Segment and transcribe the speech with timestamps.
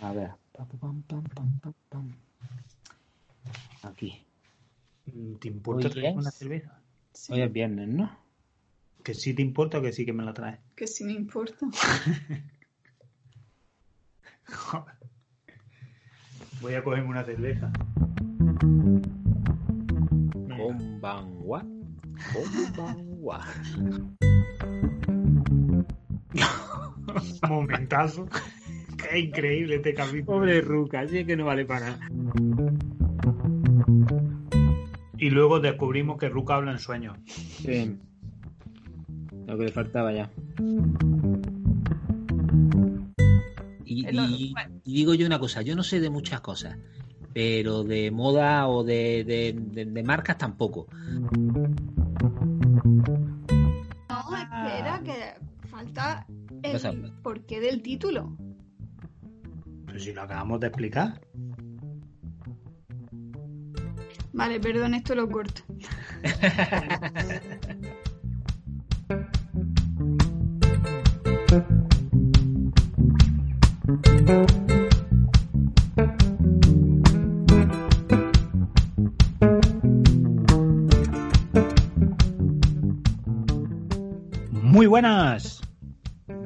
[0.00, 0.30] A ver.
[3.82, 4.24] Aquí.
[5.40, 6.78] ¿Te importa es- una cerveza?
[7.30, 8.10] Hoy es viernes, ¿no?
[9.02, 10.60] Que sí te importa o que sí que me la traes.
[10.76, 11.66] Que sí me importa.
[14.46, 14.94] Joder.
[16.60, 17.72] Voy a cogerme una cerveza.
[20.56, 21.64] Konbanwa.
[22.32, 23.44] Konbanwa.
[27.48, 28.28] Momentazo.
[29.10, 30.38] Qué increíble este capítulo.
[30.38, 32.08] Pobre Ruca, así es que no vale para nada.
[35.18, 37.16] Y luego descubrimos que Ruka habla en sueños.
[37.26, 37.96] Sí.
[39.46, 40.30] Lo que le faltaba ya.
[43.84, 44.54] Y, Es lo- y-
[44.84, 46.76] digo yo una cosa, yo no sé de muchas cosas,
[47.34, 50.86] pero de moda o de, de- de- de marcas tampoco.
[54.08, 56.26] No, espera, que falta
[56.62, 58.36] el porqué del título.
[59.92, 61.20] Pero si lo acabamos de explicar.
[64.32, 65.60] Vale, perdón, esto lo corto.
[84.50, 85.51] Muy buenas.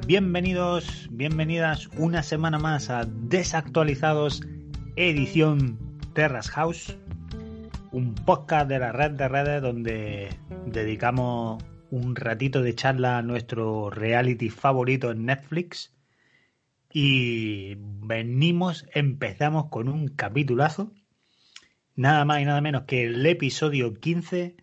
[0.06, 4.40] Bienvenidos, bienvenidas una semana más a Desactualizados,
[4.94, 5.80] edición
[6.14, 6.96] Terras House,
[7.90, 10.28] un podcast de la red de redes donde
[10.64, 15.92] dedicamos un ratito de charla a nuestro reality favorito en Netflix.
[16.92, 20.92] Y venimos, empezamos con un capitulazo,
[21.96, 24.54] nada más y nada menos que el episodio 15,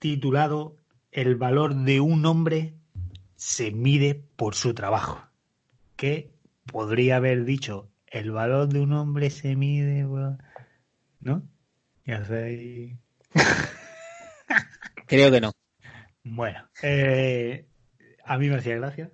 [0.00, 0.74] titulado
[1.12, 2.77] El valor de un hombre
[3.38, 5.24] se mide por su trabajo.
[5.96, 6.34] Que
[6.66, 10.38] podría haber dicho, el valor de un hombre se mide, por-",
[11.20, 11.48] ¿no?
[12.04, 12.98] Ya sé.
[15.06, 15.52] Creo que no.
[16.24, 17.66] Bueno, eh,
[18.24, 19.10] a mí me hacía gracia.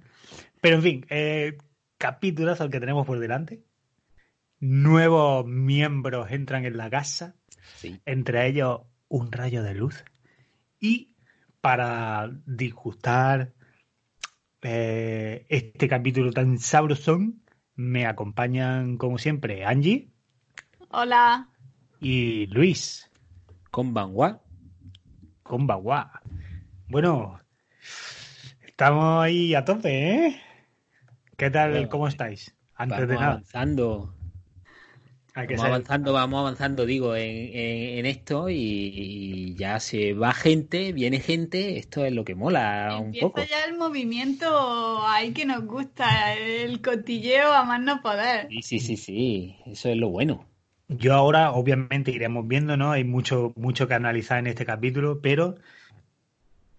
[0.62, 1.58] Pero en fin, eh,
[1.98, 3.62] capitulazo el que tenemos por delante.
[4.58, 7.36] Nuevos miembros entran en la casa,
[7.76, 8.00] Sí.
[8.06, 10.02] entre ellos un rayo de luz.
[10.80, 11.14] Y
[11.60, 13.52] para disgustar
[14.64, 17.42] eh, este capítulo tan sabrosón,
[17.76, 20.10] me acompañan como siempre Angie
[20.90, 21.48] Hola.
[22.00, 23.10] y Luis.
[23.70, 24.40] Konbanwa.
[25.42, 26.22] con Bagua.
[26.88, 27.40] Bueno,
[28.64, 30.40] estamos ahí a tope, ¿eh?
[31.36, 31.72] ¿Qué tal?
[31.72, 32.54] Bueno, ¿Cómo estáis?
[32.76, 34.14] Antes de nada, avanzando.
[35.34, 37.24] Hay que Vamos ser- avanzando, vamos avanzando, digo, en,
[37.54, 42.34] en- en esto y, y ya se va gente, viene gente, esto es lo que
[42.34, 43.50] mola un Empieza poco.
[43.50, 48.48] ya el movimiento ahí que nos gusta, el cotilleo a más no poder.
[48.48, 50.46] Sí, sí, sí, sí, eso es lo bueno.
[50.88, 52.92] Yo ahora, obviamente, iremos viendo, ¿no?
[52.92, 55.56] Hay mucho, mucho que analizar en este capítulo, pero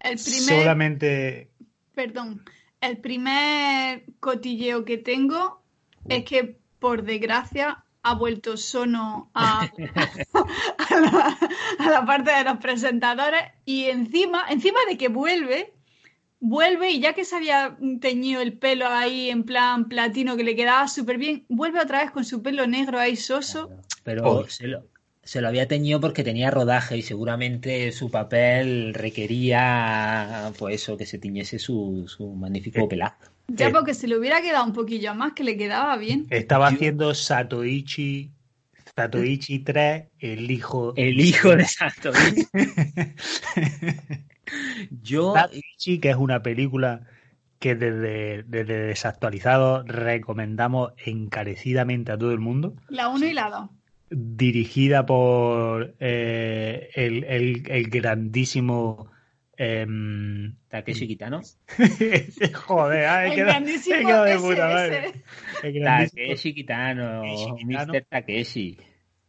[0.00, 1.50] El primer, solamente.
[1.94, 2.44] perdón,
[2.80, 5.64] el primer cotilleo que tengo
[6.08, 9.62] es que, por desgracia, ha vuelto Sono a,
[10.90, 11.38] a la,
[11.78, 15.74] a la parte de los presentadores y encima, encima de que vuelve,
[16.40, 20.56] vuelve y ya que se había teñido el pelo ahí en plan platino que le
[20.56, 23.70] quedaba súper bien, vuelve otra vez con su pelo negro ahí soso.
[24.04, 24.48] Pero Oh.
[24.48, 24.84] se lo,
[25.22, 31.06] se lo había teñido porque tenía rodaje y seguramente su papel requería, pues eso, que
[31.06, 33.32] se tiñese su, su magnífico Eh, pelazo.
[33.48, 33.70] Ya Eh.
[33.72, 36.26] porque se le hubiera quedado un poquillo más que le quedaba bien.
[36.30, 38.32] Estaba Yo- haciendo Satoichi,
[38.96, 40.92] Satoichi 3, el hijo.
[40.96, 42.10] El hijo de Santo.
[45.02, 47.02] Yo, Satoichi, que es una película
[47.58, 52.74] que desde, desde Desactualizado recomendamos encarecidamente a todo el mundo.
[52.88, 53.70] La 1 y la 2.
[54.10, 59.08] dirigida por eh, el, el- el grandísimo
[59.56, 61.40] em, Takeshi Kitano.
[62.66, 65.12] joder ay, El queda- quedo de puta madre.
[65.84, 67.64] Takeshi Kitano, Takeshi.
[67.64, 68.04] Mr.
[68.08, 68.78] Takeshi.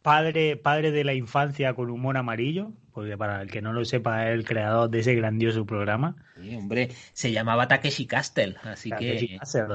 [0.02, 4.28] padre padre de la infancia con humor amarillo porque para el que no lo sepa
[4.28, 9.28] es el creador de ese grandioso programa Sí, hombre, se llamaba Takeshi Castle, así Takeshi
[9.28, 9.66] que Castle.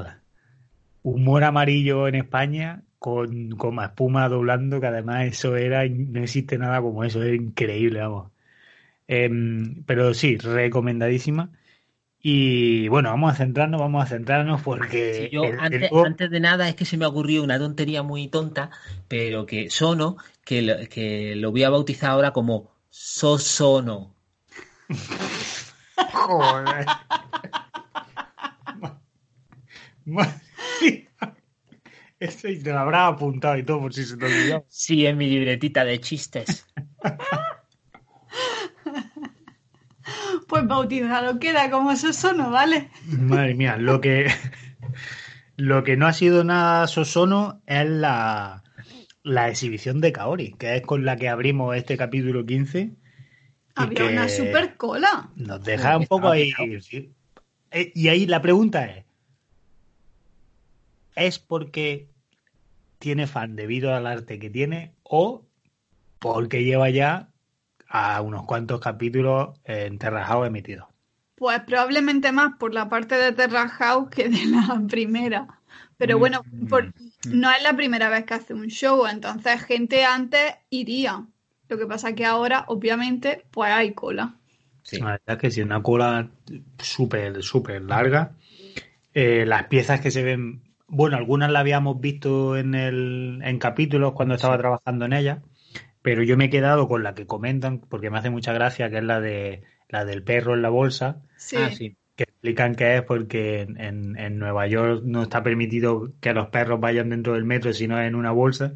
[1.03, 6.79] humor amarillo en España con, con espuma doblando, que además eso era, no existe nada
[6.81, 8.31] como eso, era increíble, vamos.
[9.13, 11.51] Em, pero sí, recomendadísima.
[12.19, 16.06] Y bueno, vamos a centrarnos, vamos a centrarnos porque Sí, yo el- el antes, nuevo-
[16.06, 18.71] antes de nada es que se me ocurrió una tontería muy tonta,
[19.07, 24.15] pero que Sono, que lo, que lo voy a bautizar ahora como Sosono.
[26.13, 26.86] Joder.
[32.45, 34.66] Y te lo habrás apuntado y todo por si se te olvidó.
[34.69, 36.66] Sí, en mi libretita de chistes.
[40.48, 42.90] Pues bautizado queda como Sosono, ¿vale?
[43.06, 44.28] Madre mía, lo que,
[45.57, 48.63] lo que no ha sido nada sosono es la,
[49.24, 52.80] la exhibición de Kaori, que es con la que abrimos este capítulo 15.
[52.81, 52.95] y
[53.75, 55.30] Había una super cola.
[55.36, 56.51] Nos deja un poco ahí.
[56.81, 57.13] sí.
[57.72, 59.06] Eh, Y ahí la pregunta es:
[61.16, 62.10] ¿es porque
[63.00, 65.45] tiene fan debido al arte que tiene o
[66.19, 67.32] porque lleva ya
[67.94, 70.88] a unos cuantos capítulos en Terra House emitidos?
[71.36, 75.48] Pues probablemente más por la parte de Terra House que de la primera.
[75.98, 76.68] Pero bueno, Mm.
[76.68, 76.92] por-
[77.30, 81.25] no es la primera vez que hace un show, entonces gente antes iría.
[81.69, 84.36] Lo que pasa que ahora, obviamente, pues hay cola.
[84.84, 85.00] Sí.
[85.00, 86.30] La verdad es que sí, una cola
[86.80, 88.31] súper, súper larga.
[89.13, 94.13] Eh, las piezas que se ven, bueno, algunas las habíamos visto en, el, en capítulos
[94.13, 95.40] cuando estaba trabajando en ellas,
[96.03, 98.97] pero yo me he quedado con la que comentan porque me hace mucha gracia, que
[99.00, 101.57] es la de la del perro en la bolsa, Sí.
[101.59, 101.97] Ah, sí.
[102.15, 106.50] que explican que es porque en, en- en Nueva York no está permitido que los
[106.50, 108.73] perros vayan dentro del metro, sino en una bolsa.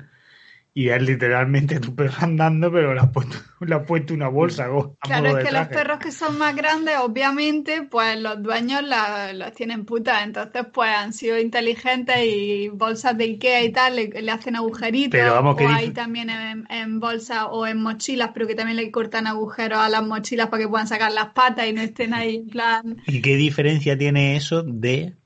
[0.77, 4.65] Y es literalmente tu perro andando, pero le has puesto, le has puesto una bolsa.
[4.65, 4.69] a
[4.99, 8.83] Claro, modo es de que los perros que son más grandes, obviamente, pues los dueños
[8.83, 10.23] la- los tienen putas.
[10.23, 15.11] Entonces, pues han sido inteligentes y bolsas de Ikea y tal le, le hacen agujeritos.
[15.19, 18.77] Pero vamos, o hay dice- también en, en bolsas o en mochilas, pero que también
[18.77, 22.13] le cortan agujeros a las mochilas para que puedan sacar las patas y no estén
[22.13, 22.97] ahí en plan.
[23.07, 25.16] ¿Y qué diferencia tiene eso de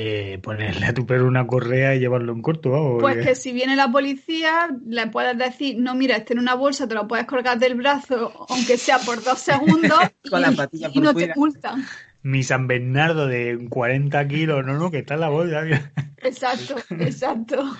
[0.00, 2.98] eh, ponerle a tu perro una correa y llevarlo en corto?
[3.00, 6.86] Pues que si viene la policía, le puedes decir, no, mira, este en una bolsa,
[6.86, 9.98] te lo puedes colgar del brazo, aunque sea por dos segundos,
[10.30, 11.34] Con y, la patilla y por no fuera.
[11.34, 11.84] te multan.
[12.22, 15.62] Mi San Bernardo de 40 kilos, no, no, que está en la bolsa.
[15.62, 15.92] mira.
[16.18, 17.76] Exacto, exacto.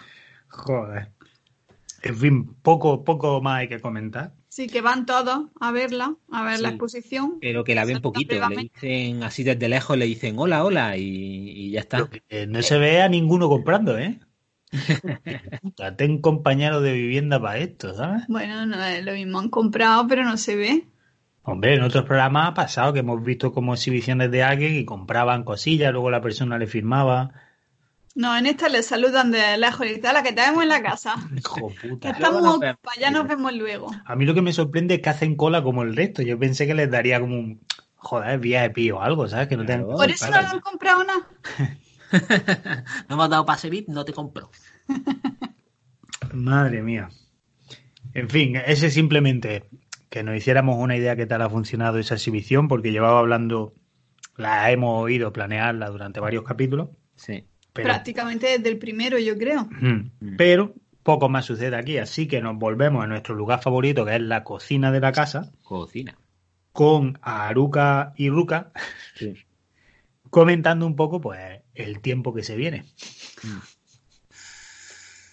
[0.49, 1.13] Joder.
[2.03, 4.33] En fin, poco, poco más hay que comentar.
[4.59, 7.39] Sí, que van todos a verla, a ver la exposición.
[7.41, 8.35] Pero que la ven poquito.
[8.49, 12.11] Le dicen así desde lejos, le dicen hola, hola y, y ya está.
[12.29, 14.19] Que no se ve a ninguno comprando, ¿eh?
[15.63, 18.25] Puta, ten compañero de vivienda para esto, ¿sabes?
[18.27, 20.89] Bueno, no es lo mismo, han comprado, pero no se ve.
[21.43, 25.45] Hombre, en otros programas ha pasado que hemos visto como exhibiciones de alguien y compraban
[25.45, 27.31] cosillas, luego la persona le firmaba.
[28.15, 31.17] No, en esta le saludan de lejos y dicen, la que tenemos en la casa.
[31.37, 32.11] Hijo puta.
[32.11, 32.79] Estamos, nos vemos.
[32.83, 33.91] para allá nos vemos luego.
[34.05, 36.23] A mí lo que me sorprende es que hacen cola como el resto.
[36.23, 37.61] Yo pensé que les daría como un,
[37.97, 39.49] joder, VIP o algo, ¿sabes?
[39.49, 39.65] Que no.
[39.65, 40.49] Por eso no claro.
[40.49, 41.29] lo han comprado nada.
[43.09, 44.51] no me has dado pase VIP, no te compro.
[46.33, 47.09] Madre mía.
[48.15, 49.69] En fin, ese simplemente
[50.09, 53.75] que nos hiciéramos una idea qué tal ha funcionado esa exhibición, porque llevaba hablando,
[54.37, 57.48] la hemos oído planearla durante varios capítulos, Sí.
[57.73, 59.69] Pero, Prácticamente desde el primero, yo creo.
[60.37, 64.21] Pero poco más sucede aquí, así que nos volvemos a nuestro lugar favorito, que es
[64.23, 66.17] la cocina de la casa, Cocina.
[66.73, 68.73] con Aruka y Ruka
[69.15, 69.35] Sí.
[70.31, 72.85] comentando un poco pues el tiempo que se viene.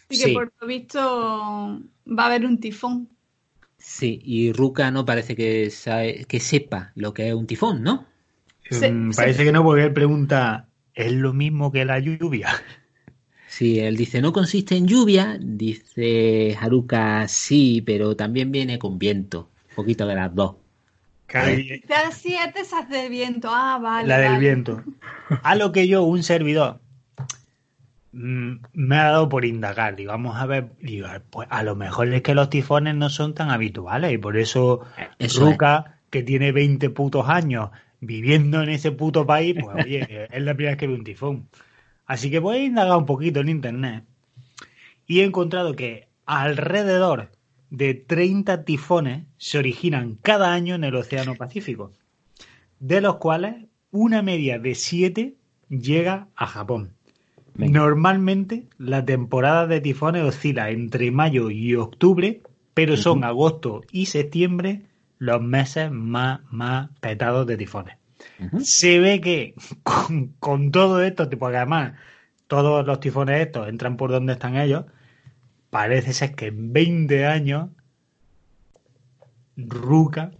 [0.10, 0.34] Así que Sí.
[0.34, 1.00] por lo visto
[2.08, 3.10] va a haber un tifón.
[3.78, 8.06] Sí, y Ruka no parece que, sabe- que sepa lo que es un tifón, ¿no?
[8.70, 12.50] Se- Mm, se- Parece que no, porque él pregunta, ¿es lo mismo que la lluvia?
[13.47, 19.49] Sí, él dice, no consiste en lluvia, dice Haruka, sí, pero también viene con viento,
[19.69, 20.56] un poquito de las dos.
[21.33, 23.49] Y- Ya siete se hace de viento.
[23.52, 24.07] Ah, vale.
[24.07, 24.40] La del vale.
[24.40, 24.83] viento.
[25.44, 26.80] A lo que yo, un servidor,
[28.11, 29.95] mm, me ha dado por indagar.
[29.95, 30.69] Digo, vamos a ver.
[30.81, 34.37] Digo, pues a lo mejor es que los tifones no son tan habituales y por
[34.37, 34.81] eso
[35.19, 37.69] Eso Ruka, que tiene 20 putos años
[38.06, 41.47] viviendo en ese puto país, pues oye, es la primera vez que ve un tifón.
[42.06, 44.04] Así que voy a indagar un poquito en internet
[45.07, 47.31] y he encontrado que alrededor
[47.69, 51.92] de 30 tifones se originan cada año en el Océano Pacífico,
[52.80, 55.35] de los cuales una media de 7
[55.69, 56.92] llega a Japón.
[57.56, 57.80] Venga.
[57.80, 62.42] Normalmente la temporada de tifones oscila entre mayo y octubre,
[62.74, 64.83] pero son agosto y septiembre
[65.18, 67.98] los meses más, más petados de tifones.
[68.62, 69.54] Se ve que
[69.84, 71.94] con, con todo esto, porque además
[72.48, 74.86] todos los tifones estos entran por donde están ellos,
[75.69, 77.69] parece ser que en 20 años
[79.57, 80.31] Ruka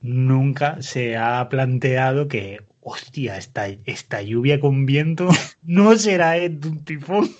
[0.00, 5.28] nunca se ha planteado que, hostia, esta, esta lluvia con viento
[5.62, 7.30] no será un tifón.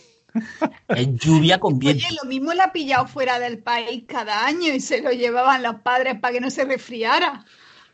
[0.89, 2.05] Es lluvia con viento.
[2.07, 5.63] Oye, lo mismo la ha pillado fuera del país cada año y se lo llevaban
[5.63, 7.45] los padres para que no se resfriara.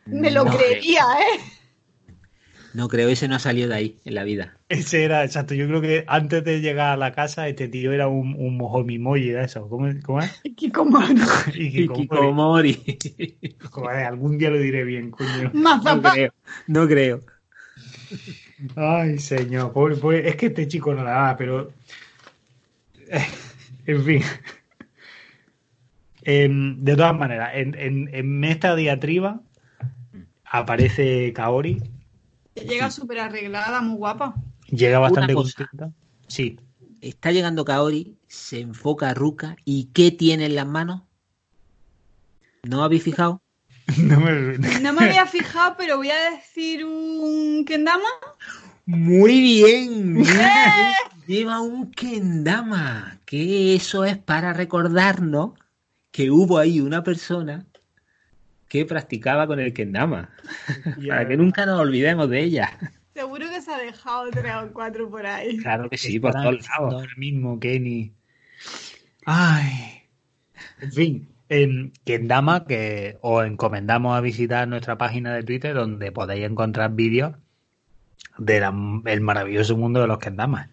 [0.05, 1.39] Me lo No creería, ¿eh?
[2.73, 4.57] No creo, ese no ha salido de ahí en la vida.
[4.69, 5.55] Ese era, exacto.
[5.55, 9.29] Yo creo que antes de llegar a la casa, este tío era un, un mojomimoyi
[9.29, 9.67] de eso.
[9.67, 10.39] ¿Cómo, cómo es?
[10.43, 11.15] Ikikomori.
[11.55, 12.97] Ikikomori.
[13.71, 15.49] Joder, algún día lo diré bien, coño.
[15.53, 16.33] No creo.
[16.67, 17.21] No creo.
[18.75, 19.73] Ay, señor.
[19.73, 20.29] Pobre, pobre.
[20.29, 21.71] Es que este chico no la da, pero.
[23.87, 24.21] En fin.
[26.23, 29.39] Em, de todas maneras, en, en, en esta diatriba
[30.43, 31.81] aparece Kaori.
[32.55, 34.35] Llega súper arreglada, muy guapa.
[34.69, 35.91] Llega bastante contenta.
[36.27, 36.59] Sí.
[36.99, 41.03] Está llegando Kaori, se enfoca a Ruka y ¿qué tiene en las manos?
[42.63, 43.41] ¿No habéis fijado?
[43.97, 44.57] No me...
[44.81, 48.09] no me había fijado, pero voy a decir un Kendama.
[48.85, 50.17] Muy bien.
[50.27, 51.16] ¡Eh!
[51.27, 53.19] Lleva un Kendama.
[53.25, 55.51] Que eso es para recordarnos
[56.11, 57.65] que hubo ahí una persona
[58.69, 60.29] que practicaba con el kendama.
[61.07, 62.77] Para que nunca nos olvidemos de ella.
[63.13, 65.57] Seguro que se ha dejado tres o cuatro por ahí.
[65.57, 66.93] Claro que sí, por todos lados.
[66.93, 68.13] Ahora mismo, Kenny.
[69.25, 70.03] Ay.
[70.81, 76.45] En fin, en Kendama, que os encomendamos a visitar nuestra página de Twitter, donde podéis
[76.45, 77.35] encontrar vídeos
[78.37, 80.69] del maravilloso mundo de los Kendamas.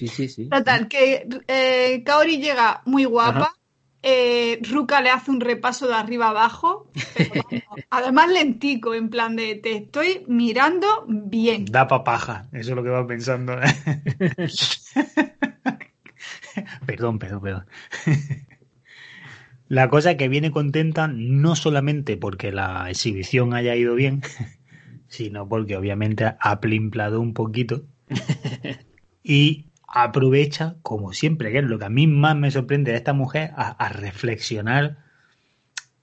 [0.00, 0.48] Sí, sí, sí.
[0.48, 3.52] Total, que eh, Kaori llega muy guapa.
[4.02, 6.90] Eh, Ruka le hace un repaso de arriba abajo,
[7.90, 11.66] además lentico, en plan de te estoy mirando bien.
[11.66, 13.56] Da papaja, eso es lo que va pensando.
[16.86, 17.66] perdón, perdón, perdón.
[19.68, 24.22] La cosa es que viene contenta no solamente porque la exhibición haya ido bien,
[25.08, 27.84] sino porque obviamente ha plimplado un poquito
[29.22, 33.12] y aprovecha, como siempre, que es lo que a mí más me sorprende de esta
[33.12, 34.98] mujer, a, reflexionar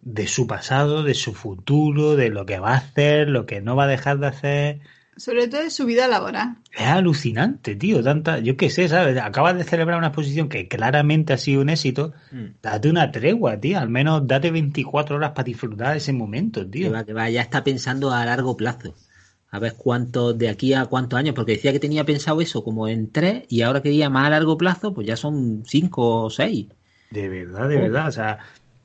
[0.02, 3.76] de su pasado, de su futuro, de lo que va a hacer, lo que no
[3.76, 4.80] va a dejar de hacer.
[5.16, 6.58] Sobre todo de su vida laboral.
[6.72, 8.04] Es alucinante, tío.
[8.04, 9.18] Tanta, yo qué sé, ¿sabes?
[9.18, 12.14] Acabas de celebrar una exposición que claramente ha sido un éxito.
[12.32, 12.46] Mm.
[12.62, 13.80] Date una tregua, tío.
[13.80, 16.88] Al menos date 24 horas para disfrutar de ese momento, tío.
[16.88, 18.94] Que va, que va, ya está pensando a largo plazo
[19.50, 22.88] a ver cuántos de aquí a cuántos años, porque decía que tenía pensado eso como
[22.88, 26.68] en tres y ahora quería más a largo plazo, pues ya son cinco o seis.
[27.12, 28.40] De verdad, de verdad, o sea,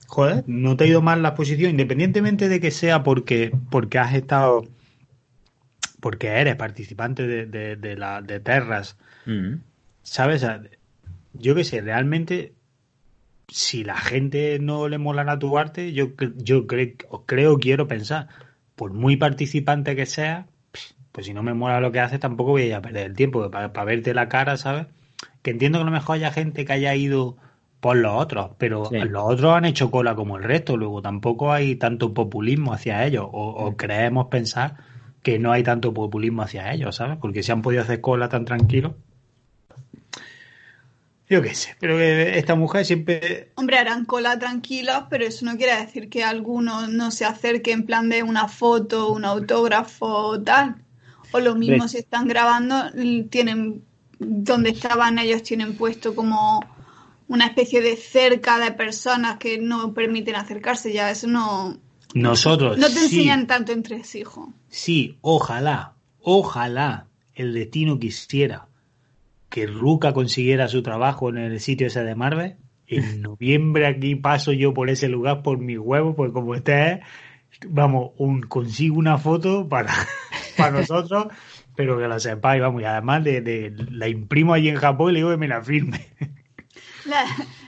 [0.06, 4.14] joder, no te ha ido mal la exposición, independientemente de que sea porque, porque has
[4.14, 4.64] estado,
[6.00, 9.54] porque eres participante de, de, la, de Terras, mm.
[10.02, 10.46] ¿sabes?
[11.32, 12.54] yo qué sé, realmente
[13.48, 16.94] si la gente no le mola a tu arte, yo, yo creo,
[17.26, 18.28] creo, quiero pensar,
[18.76, 20.46] por muy participante que sea,
[21.12, 23.84] pues si no me mola lo que haces, tampoco voy a perder el tiempo para,
[23.84, 24.86] verte la cara, ¿sabes?
[25.42, 27.36] Que entiendo que a lo mejor haya gente que haya ido
[27.80, 31.76] por los otros, pero los otros han hecho cola como el resto, luego tampoco hay
[31.76, 34.76] tanto populismo hacia ellos, o, creemos pensar
[35.22, 37.18] que no hay tanto populismo hacia ellos, ¿sabes?
[37.20, 38.94] Porque se han podido hacer cola tan tranquilo.
[41.28, 43.50] Yo qué sé, pero esta mujer siempre...
[43.54, 47.84] Hombre, harán cola tranquilos, pero eso no quiere decir que alguno no se acerque en
[47.84, 50.76] plan de una foto, un autógrafo, tal.
[51.32, 52.76] O lo mismo si están grabando,
[53.30, 53.82] tienen
[54.22, 56.64] donde estaban ellos tienen puesto como
[57.28, 61.78] una especie de cerca de personas que no permiten acercarse ya eso no
[62.14, 64.52] nosotros no te enseñan tanto entre sí hijo.
[64.68, 68.68] Sí ojalá ojalá el destino quisiera
[69.48, 72.56] que Ruka consiguiera su trabajo en el sitio ese de Marvel.
[72.86, 77.00] En noviembre aquí paso yo por ese lugar por mi huevo pues como este
[77.68, 79.92] vamos un consigo una foto para
[80.56, 81.28] para nosotros,
[81.76, 85.18] pero que lo sepáis, vamos, y además de, la imprimo allí en Japón y le
[85.20, 86.06] digo que me la firme.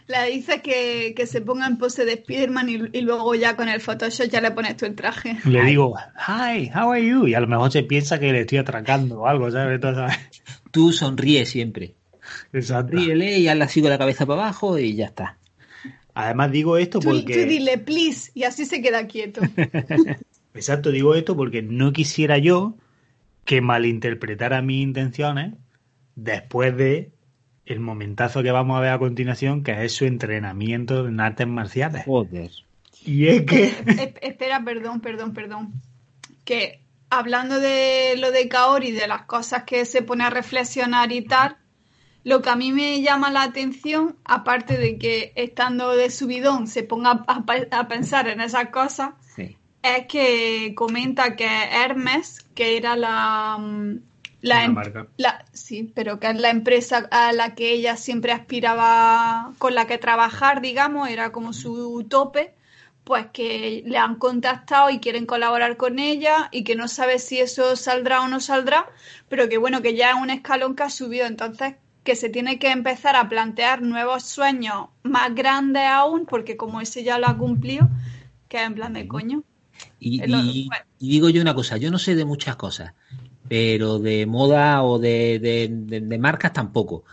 [0.06, 3.80] La, dice que, se ponga en pose de Spiderman y, y, luego ya con el
[3.80, 5.38] Photoshop ya le pones tú el traje.
[5.44, 7.26] Le digo, hi, how are you?
[7.26, 9.80] Y a lo mejor se piensa que le estoy atracando o algo, ¿sabes?
[10.70, 11.94] Tú sonríes siempre.
[12.52, 12.96] Exacto.
[12.96, 15.38] Ríele y hazla así con la cabeza para abajo y ya está.
[16.14, 17.42] Además digo esto porque...
[17.42, 19.40] Tú, dile please y así se queda quieto.
[20.54, 22.74] Exacto, digo esto porque no quisiera yo
[23.44, 25.54] que malinterpretara mis intenciones
[26.14, 27.10] después de
[27.66, 32.04] el momentazo que vamos a ver a continuación, que es su entrenamiento en artes marciales.
[32.04, 32.50] Joder.
[33.04, 33.74] Y es que...
[34.22, 35.72] Espera, perdón, perdón, perdón.
[36.44, 36.80] Que
[37.10, 41.56] hablando de lo de Kaori, de las cosas que se pone a reflexionar y tal,
[42.22, 46.82] lo que a mí me llama la atención, aparte de que estando de subidón se
[46.82, 49.10] ponga a, a pensar en esas cosas,
[49.84, 53.98] es que comenta que Hermes, que era la, mm,
[54.40, 54.76] la, em-,
[55.18, 59.86] la, sí, pero que es la empresa a la que ella siempre aspiraba, con la
[59.86, 62.54] que trabajar, digamos, era como su tope,
[63.04, 67.38] pues que le han contactado y quieren colaborar con ella y que no sabe si
[67.38, 68.88] eso saldrá o no saldrá,
[69.28, 71.74] pero que bueno, que ya es un escalón que ha subido, entonces
[72.04, 77.02] que se tiene que empezar a plantear nuevos sueños más grandes aún, porque como ese
[77.02, 77.88] ya lo ha cumplido,
[78.48, 79.42] que es en plan de coño.
[80.06, 80.84] Y, Es lo- y- bueno.
[80.98, 82.92] y digo yo una cosa, yo no sé de muchas cosas,
[83.48, 87.04] pero de moda o de, de- de- de marcas tampoco.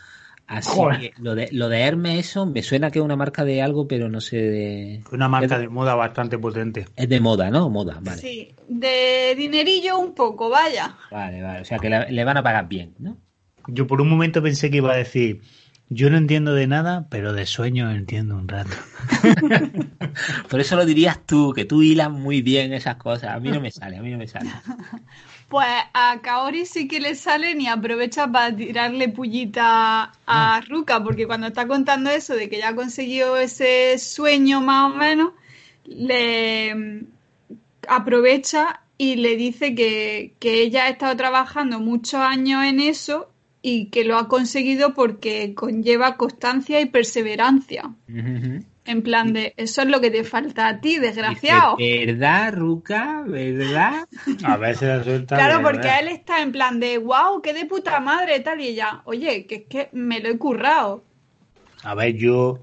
[0.48, 1.00] Así Joder.
[1.00, 3.88] que lo de, lo de Hermes, eso me suena que es una marca de algo,
[3.88, 5.04] pero no sé de...
[5.14, 6.88] Una marca de moda bastante potente.
[6.98, 7.70] Es de moda, ¿no?
[7.70, 8.20] Moda, vale.
[8.22, 10.98] Sí, de dinerillo un poco, vaya.
[11.10, 11.62] Vale, vale.
[11.62, 13.16] O sea que le van a pagar bien, ¿no?
[13.68, 15.42] Yo por un momento pensé que iba a decir,
[15.94, 18.72] yo no entiendo de nada, pero de sueños entiendo un rato.
[20.50, 23.36] Por eso lo dirías tú, que tú hilas muy bien esas cosas.
[23.36, 24.50] A mí no me sale, a mí no me sale.
[25.50, 31.28] Pues a Kaori sí que le salen y aprovecha para tirarle pullita a Ruka, porque
[31.28, 35.34] cuando está contando eso de que ya ha conseguido ese sueño más o menos,
[35.84, 37.06] le mm,
[37.90, 43.31] aprovecha y le dice que, que ella ha estado trabajando muchos años en eso
[43.62, 47.94] y que lo ha conseguido porque conlleva constancia y perseverancia.
[48.08, 51.78] En plan de, eso es lo que te falta a ti, desgraciado.
[51.78, 53.24] Dice, ¿Verdad, Ruca?
[53.28, 54.08] ¿Verdad?
[54.44, 55.36] A veces la suelta.
[55.36, 56.00] Claro, de porque verdad.
[56.00, 59.56] él está en plan de, wow, qué de puta madre, tal, y ella, oye, que
[59.56, 61.04] es que me lo he currado.
[61.84, 62.60] A ver, yo.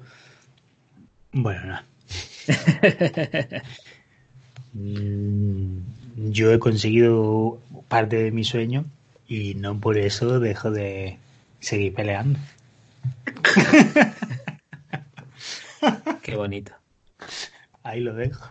[1.32, 1.80] Bueno, no.
[4.74, 5.78] Mm,
[6.30, 8.84] yo he conseguido parte de mi sueño
[9.28, 11.18] y no por eso dejo de
[11.60, 12.38] seguir peleando.
[16.22, 16.72] Qué bonito.
[17.82, 18.50] Ahí lo dejo.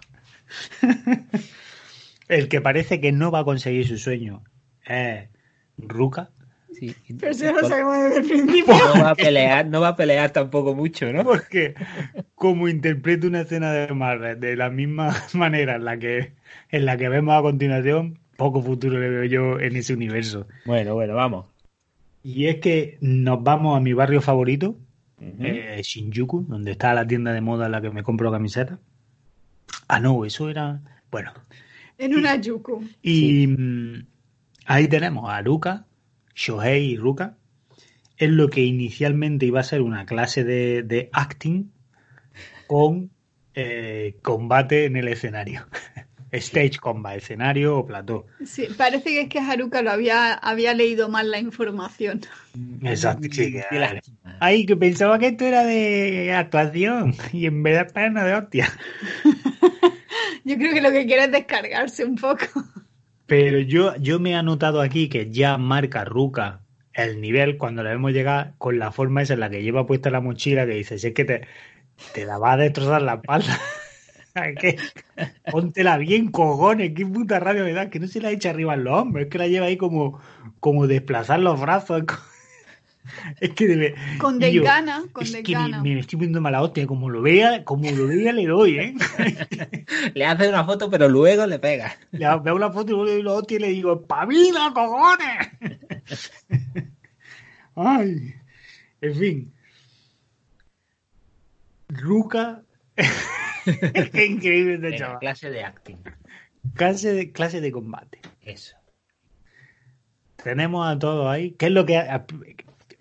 [2.27, 4.43] El que parece que no va a conseguir su sueño
[4.85, 5.27] es
[5.77, 6.29] Ruka.
[6.73, 6.95] Sí.
[7.19, 8.75] Pero si lo sabemos desde el principio.
[8.95, 11.23] No va a pelear, no va a pelear tampoco mucho, ¿no?
[11.23, 11.73] Porque
[12.35, 16.33] como interpreto una escena de Marvel de la misma manera en la que
[16.69, 20.47] en la que vemos a continuación, poco futuro le veo yo en ese universo.
[20.65, 21.45] Bueno, bueno, vamos.
[22.23, 24.77] Y es que nos vamos a mi barrio favorito,
[25.19, 28.79] eh, Shinjuku, donde está la tienda de moda en la que me compro camiseta.
[29.87, 30.81] Ah, no, eso era.
[31.11, 31.33] Bueno,
[31.97, 32.83] En una yuku.
[33.01, 34.05] y mm,
[34.65, 35.85] ahí tenemos a Ruka,
[36.35, 37.37] Shohei y Ruka.
[38.17, 41.71] Es lo que inicialmente iba a ser una clase de, de acting
[42.67, 43.11] con
[43.55, 45.65] eh, combate en el escenario.
[46.37, 48.25] Stage combat, escenario o plató.
[48.45, 52.21] Sí, parece que es que Haruka lo había, había leído mal la información.
[52.83, 54.01] Exacto, sí, que-.
[54.39, 58.71] Ay, que pensaba que esto era de actuación y en verdad es pena de hostia.
[60.43, 62.45] Yo creo que lo que quiere es descargarse un poco.
[63.25, 66.61] Pero yo, yo me he anotado aquí que ya marca Ruka
[66.93, 70.09] el nivel cuando le vemos llegar con la forma esa en la que lleva puesta
[70.09, 71.41] la mochila que dices, es que te,
[72.13, 73.59] te la va a destrozar la espalda.
[74.59, 74.77] Que,
[75.51, 78.83] póntela bien, cojones, qué puta rabia me da, que no se la echa arriba en
[78.83, 80.19] los hombros, es que la lleva ahí como,
[80.59, 82.03] como desplazar los brazos.
[83.39, 83.95] Es que debe.
[84.19, 87.89] Con desgana, con es que me, me estoy poniendo mala hostia, como lo vea, como
[87.89, 88.95] lo vea le doy, ¿eh?
[90.13, 91.95] Le hace una foto, pero luego le pega.
[92.11, 96.31] Le veo una foto y le doy la hostia y le digo, ¡Pavila, cojones!
[97.75, 98.33] Ay,
[99.01, 99.53] en fin.
[101.89, 102.63] Ruka.
[104.13, 105.19] Qué increíble este chaval.
[105.19, 105.97] clase de acting.
[106.73, 108.19] Clase de, clase de combate.
[108.41, 108.75] Eso.
[110.43, 111.51] Tenemos a todos ahí.
[111.51, 112.03] ¿Qué es lo que.?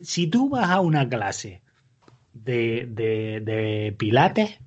[0.01, 1.63] Si tú vas a una clase
[2.33, 4.59] de, de, de pilates,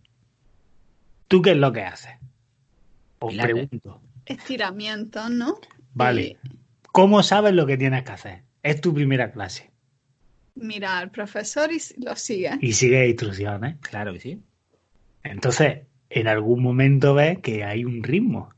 [1.28, 2.12] ¿tú qué es lo que haces?
[3.20, 3.68] Os Pilates.
[3.70, 4.02] pregunto.
[4.26, 5.60] Estiramientos, ¿no?
[5.94, 6.22] Vale.
[6.22, 6.38] Y,
[6.92, 8.44] ¿Cómo sabes lo que tienes que hacer?
[8.64, 9.72] Es tu primera clase.
[10.56, 12.52] mira al profesor y lo sigue.
[12.62, 13.78] Y sigue instrucciones.
[13.82, 14.44] Claro que sí.
[15.24, 18.50] Entonces, en algún momento ves que hay un ritmo.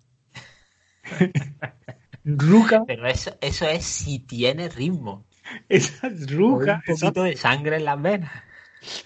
[2.23, 5.25] Ruka, Pero eso, eso es si tiene ritmo.
[5.69, 8.31] esa es Ruka, un poquito de sangre en las venas.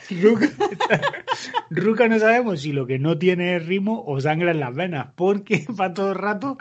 [0.09, 0.47] Ruka,
[1.69, 5.07] Ruka no sabemos si lo que no tiene es ritmo o sangre en las venas,
[5.15, 6.57] porque va todo el rato,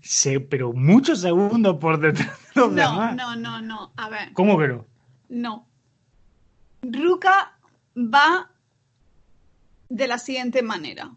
[0.00, 3.16] se, pero muchos segundos por detrás de los No, demás.
[3.16, 3.92] no, no, no.
[3.96, 4.86] A ver, ¿Cómo que no?
[5.28, 5.66] no.
[6.82, 7.58] Ruka
[7.96, 8.50] va
[9.88, 11.10] de la siguiente manera.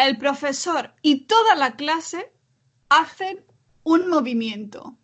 [0.00, 2.32] El profesor y toda la clase
[2.88, 3.44] hacen
[3.82, 4.96] un movimiento.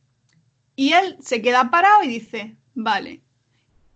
[0.75, 3.23] Y él se queda parado y dice, vale.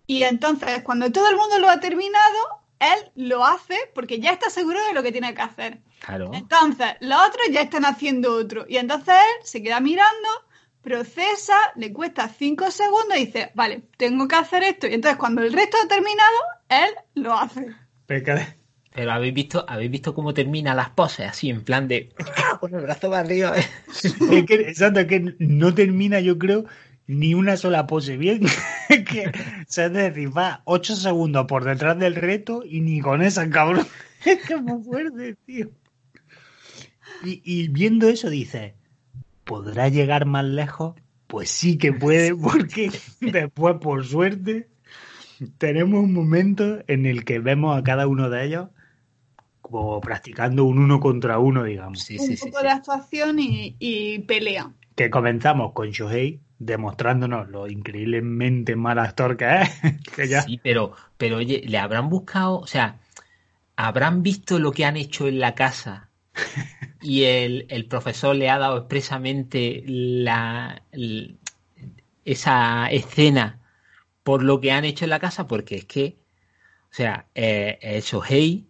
[0.06, 2.38] Y entonces, cuando todo el mundo lo ha terminado,
[2.78, 5.80] él lo hace porque ya está seguro de lo que tiene que hacer.
[6.00, 6.32] Claro.
[6.34, 8.66] Entonces, los otros ya están haciendo otro.
[8.68, 10.28] Y entonces él se queda mirando,
[10.82, 14.86] procesa, le cuesta cinco segundos y dice, vale, tengo que hacer esto.
[14.86, 16.36] Y entonces, cuando el resto ha terminado,
[16.68, 17.74] él lo hace.
[18.04, 18.59] Pero
[18.92, 22.12] Pero habéis visto, habéis visto cómo termina las poses, así en plan de
[22.61, 23.55] con el brazo para arriba.
[23.57, 24.14] Es
[24.46, 26.64] que, exacto, es que no termina, yo creo,
[27.07, 28.40] ni una sola pose bien.
[28.88, 33.22] que, o sea, es decir, va ocho segundos por detrás del reto y ni con
[33.22, 33.87] esa, cabrón.
[34.22, 35.70] Es que es muy fuerte, tío.
[37.24, 38.74] Y, y viendo eso dices,
[39.44, 40.94] ¿podrá llegar más lejos?
[41.26, 44.68] Pues sí que puede, porque después, por suerte,
[45.57, 48.68] tenemos un momento en el que vemos a cada uno de ellos
[49.70, 52.00] como practicando un uno contra uno, digamos.
[52.00, 52.64] Sí, un sí, poco sí.
[52.64, 54.72] de actuación y, y pelea.
[54.94, 59.70] Que comenzamos con Shohei demostrándonos lo increíblemente mal actor que es.
[60.14, 60.42] que ya...
[60.42, 63.00] Sí, pero, pero oye, le habrán buscado, o sea,
[63.76, 66.11] habrán visto lo que han hecho en la casa
[67.00, 70.83] y el, el profesor le ha dado expresamente la,
[72.24, 73.59] esa escena
[74.22, 76.18] por lo que han hecho en la casa, porque es que,
[76.90, 78.69] o sea, eh, el Shohei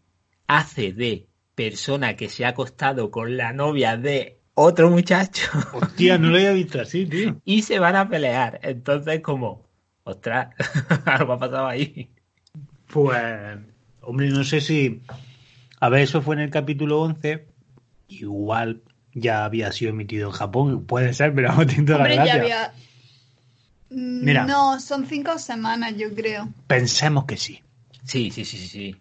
[0.59, 6.29] hace de persona que se ha acostado con la novia de otro muchacho Hostia, no
[6.29, 7.41] lo había visto así, tío.
[7.45, 8.59] y se van a pelear.
[8.63, 9.67] Entonces, como,
[10.05, 10.49] ostras,
[11.07, 12.11] algo ha pasado ahí.
[12.93, 13.23] Pues,
[14.03, 15.01] hombre, no sé si...
[15.81, 17.47] A ver, eso fue en el capítulo 11.
[18.09, 18.83] Igual
[19.15, 20.85] ya había sido emitido en Japón.
[20.85, 22.43] Puede ser, pero vamos teniendo la Hombre, ya gracia.
[22.43, 22.73] había.
[23.91, 24.45] Mm, Mira.
[24.47, 26.49] No, son cinco semanas, yo creo.
[26.67, 27.63] Pensemos que sí.
[28.05, 28.97] Sí, sí, sí, sí, sí.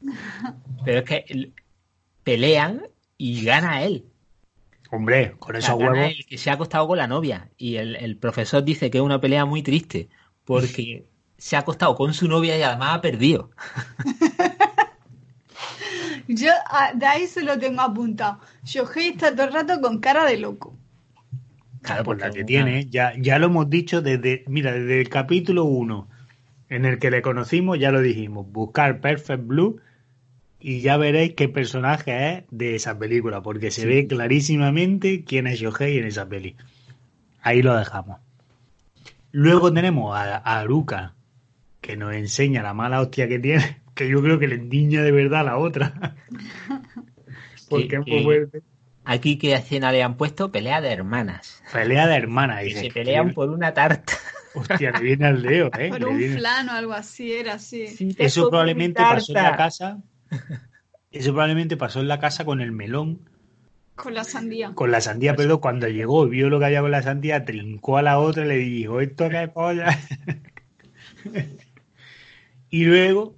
[0.86, 1.54] Pero es que el-
[2.24, 2.84] pelean
[3.18, 4.06] y gana él.
[4.92, 6.14] Hombre, con esos gana huevos...
[6.18, 7.50] el que se ha acostado con la novia.
[7.58, 10.10] Y el, el profesor dice que es una pelea muy triste
[10.46, 11.06] porque
[11.38, 13.52] se ha acostado con su novia y además ha perdido.
[16.28, 18.40] Yo ah, de ahí se lo tengo apuntado.
[18.64, 20.76] Shohei está todo el rato con cara de loco.
[21.82, 25.64] Claro, Por la que tiene, ya, ya lo hemos dicho desde, mira, desde el capítulo
[25.64, 26.09] 1
[26.70, 29.82] en el que le conocimos, ya lo dijimos, buscar Perfect Blue
[30.60, 33.88] y ya veréis qué personaje es de esa película, porque se Sí.
[33.88, 36.56] ve clarísimamente quién es Shohei en esa peli.
[37.42, 38.20] Ahí lo dejamos.
[39.32, 41.14] Luego tenemos a, a Aruka,
[41.82, 45.12] que nos enseña la mala hostia que tiene, que yo creo que le endiña de
[45.12, 46.16] verdad a la otra.
[47.70, 48.62] porque Que- es muy fuerte.
[49.06, 51.64] Aquí que escena le han puesto pelea de hermanas.
[51.74, 52.64] Pelea de hermanas.
[52.64, 54.14] Dice, se pelean por una tarta.
[54.56, 55.90] Hostia, le viene al dedo, ¿eh?
[55.90, 57.88] Por Le un viene- flan o algo así, era así.
[57.88, 59.98] Sí, Eso probablemente pasó en la casa.
[61.12, 63.20] Eso probablemente pasó en la casa con el melón,
[63.96, 64.72] Con la sandía.
[64.76, 67.98] con la sandía, pero cuando llegó y vio lo que había con la sandía, trincó
[67.98, 69.98] a la otra y le dijo, esto qué polla.
[72.70, 73.36] y luego,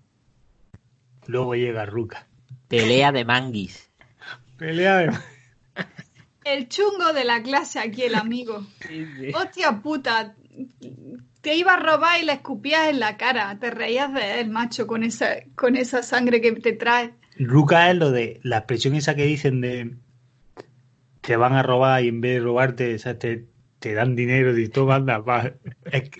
[1.27, 2.27] luego llega Ruka.
[2.67, 3.89] Pelea de manguis.
[4.57, 5.11] Pelea de...
[6.43, 8.65] El chungo de la clase aquí, el amigo.
[8.87, 9.31] Sí, sí.
[9.33, 10.35] Hostia puta.
[11.41, 13.57] Te iba a robar y le escupías en la cara.
[13.59, 17.13] Te reías de él, macho, con esa, con esa sangre que te trae.
[17.39, 19.95] Ruka es lo de la expresión esa que dicen de
[21.21, 23.45] te van a robar y en vez de robarte, o sea, te,
[23.79, 25.21] te dan dinero y tú mandas.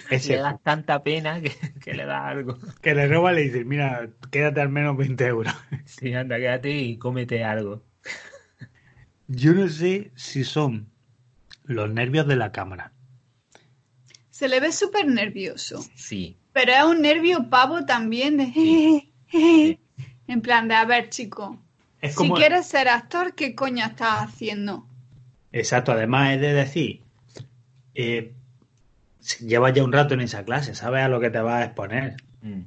[0.09, 1.51] Es, Le das tanta pena que,
[1.83, 2.57] que le da algo.
[2.81, 5.53] que le roba y le dices, mira, quédate al menos 20 euros.
[5.85, 7.83] Sí, anda, quédate y cómete algo.
[9.27, 10.87] Yo no sé si son
[11.63, 12.93] los nervios de la cámara.
[14.41, 15.85] Se le ve súper nervioso.
[15.93, 16.35] Sí.
[16.51, 19.07] Pero es un nervio pavo también de...
[20.27, 21.59] En plan de, a ver, chico,
[22.01, 22.33] Es si como...
[22.33, 24.87] quieres ser actor, ¿qué coño estás haciendo?
[25.51, 27.01] Exacto, además es de decir,
[27.93, 28.33] eh,
[29.19, 31.65] si llevas ya un rato en esa clase, sabes a lo que te vas a
[31.65, 32.15] exponer.
[32.41, 32.61] Mm.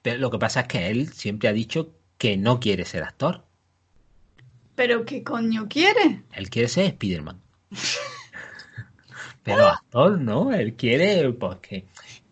[0.00, 3.44] Pero lo que pasa es que él siempre ha dicho que no quiere ser actor.
[4.76, 6.22] ¿Pero qué coño quiere?
[6.32, 7.38] Él quiere ser Spiderman.
[9.54, 11.88] Pero actor no, él quiere, pues que,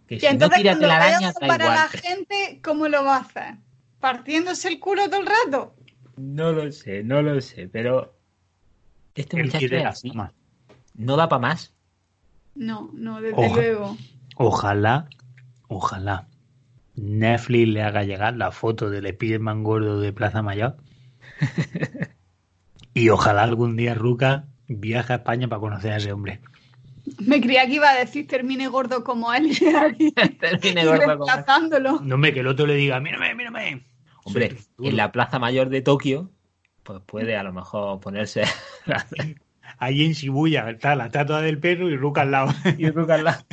[0.07, 1.75] que Y si no entonces tira cuando vaya telaraña, a da para igual.
[1.75, 3.57] la gente, ¿cómo lo va a hacer?
[4.01, 5.75] ¿Partiéndose el culo todo el rato?
[6.17, 8.19] No lo sé, no lo sé, pero
[9.15, 10.11] este Él muchacho quiere es la así.
[10.11, 10.35] fama.
[10.95, 11.75] No da para más.
[12.57, 13.55] No, no, desde Oja.
[13.55, 14.03] luego.
[14.37, 15.09] Ojalá,
[15.69, 16.29] ojalá
[16.95, 20.77] Netflix le haga llegar la foto del Spiderman gordo de Plaza Mayor.
[22.95, 26.41] y ojalá algún día Ruca viaje a España para conocer a ese hombre.
[27.21, 29.47] Me creía que iba a decir termine gordo como él
[29.99, 32.01] y Termine y gordo como- reemplazándolo.
[32.01, 33.85] No hombre, que el otro le diga, mírame, mírame.
[34.25, 36.31] Hombre, en la Plaza Mayor de Tokio,
[36.83, 38.42] pues puede a lo mejor ponerse
[39.79, 42.53] Ahí en Shibuya está la estatua del perro y Ruca al lado.
[42.79, 43.45] y Rucarla.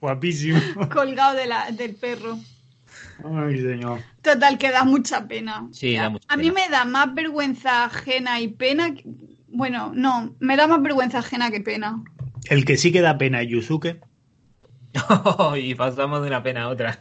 [0.00, 0.60] Guapísimo.
[0.92, 2.38] colgado de la, del perro.
[3.24, 4.00] Ay, señor.
[4.20, 5.68] Total, que da mucha pena.
[5.72, 8.94] Sí, da mucha a mí me da más vergüenza ajena y pena.
[8.94, 9.04] que-
[9.48, 12.02] Bueno, no, me da más vergüenza ajena que pena.
[12.48, 14.00] El que sí que da pena es Yusuke.
[15.56, 16.98] y pasamos de una pena a otra.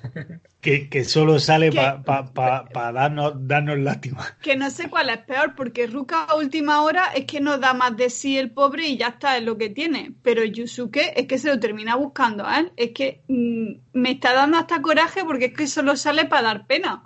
[0.61, 4.37] Que, que solo sale para pa, pa- pa darnos, darnos lástima.
[4.41, 7.73] Que no sé cuál es peor, porque Ruka a última hora es que no da
[7.73, 10.13] más de sí el pobre y ya está, es lo que tiene.
[10.21, 12.71] Pero Yusuke es que se lo termina buscando a él.
[12.77, 16.67] Es que mm, me está dando hasta coraje porque es que solo sale para dar
[16.67, 17.03] pena.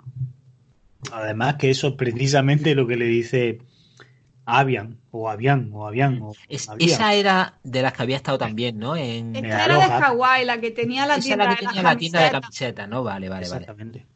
[1.12, 3.58] Además que eso es precisamente lo que le dice
[4.44, 6.90] Avian, o Avian, o Avian, o Es- Avian.
[6.90, 8.96] esa era de las que había estado también, ¿no?
[8.96, 9.34] En...
[9.36, 9.84] Esta era de.
[10.02, 12.30] Hawái, la que tenía la Esa tienda era la que de tenía la tienda de
[12.30, 13.02] camisetas, ¿no?
[13.02, 13.60] Vale, vale, vale.
[13.62, 14.06] Exactamente.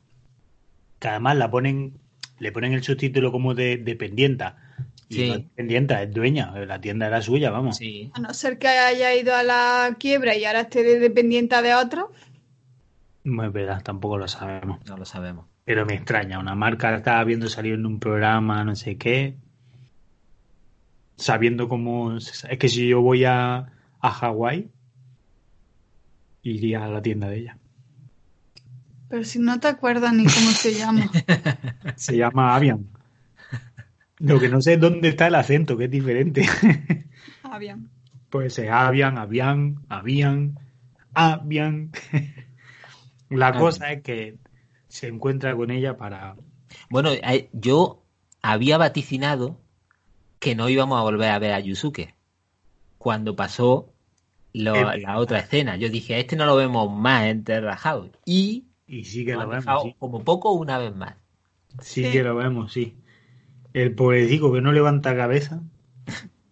[0.98, 1.94] Que además la ponen,
[2.38, 4.56] le ponen el subtítulo como de dependienta.
[5.08, 5.28] Y Sí.
[5.28, 6.52] no es dependienta, es dueña.
[6.66, 7.78] La tienda era suya, vamos.
[7.78, 8.10] Sí.
[8.14, 11.74] A no ser que haya ido a la quiebra y ahora esté de dependiente de
[11.74, 12.12] otro.
[13.24, 14.78] No es verdad, tampoco lo sabemos.
[14.86, 15.46] No lo sabemos.
[15.64, 19.34] Pero me extraña, una marca estaba viendo salir en un programa, no sé qué,
[21.20, 22.16] sabiendo cómo...
[22.16, 24.70] Es que si yo voy a, a Hawái,
[26.42, 27.58] iría a la tienda de ella.
[29.08, 31.10] Pero si no te acuerdas ni cómo se llama.
[31.96, 32.86] Se llama Avian.
[34.18, 36.46] Lo que no sé es dónde está el acento, que es diferente.
[37.42, 37.90] Ah, bien.
[38.28, 40.56] Pues es Avian, Avian, Avian,
[41.14, 41.90] Avian.
[43.28, 43.60] La Avian.
[43.60, 44.36] cosa es que
[44.86, 46.36] se encuentra con ella para...
[46.90, 47.10] Bueno,
[47.52, 48.04] yo
[48.40, 49.60] había vaticinado
[50.40, 52.14] que no íbamos a volver a ver a Yusuke
[52.98, 53.92] cuando pasó
[54.52, 54.98] lo- Eh.
[55.00, 55.76] la otra escena.
[55.76, 58.10] Yo dije, a este no lo vemos más en Terra House.
[58.24, 59.94] Y Y sí que lo vemos, sí.
[60.00, 61.14] como poco una vez más.
[61.80, 62.10] Sí Sí.
[62.10, 62.96] que lo vemos, sí.
[63.72, 65.60] El pobrecico que no levanta cabeza,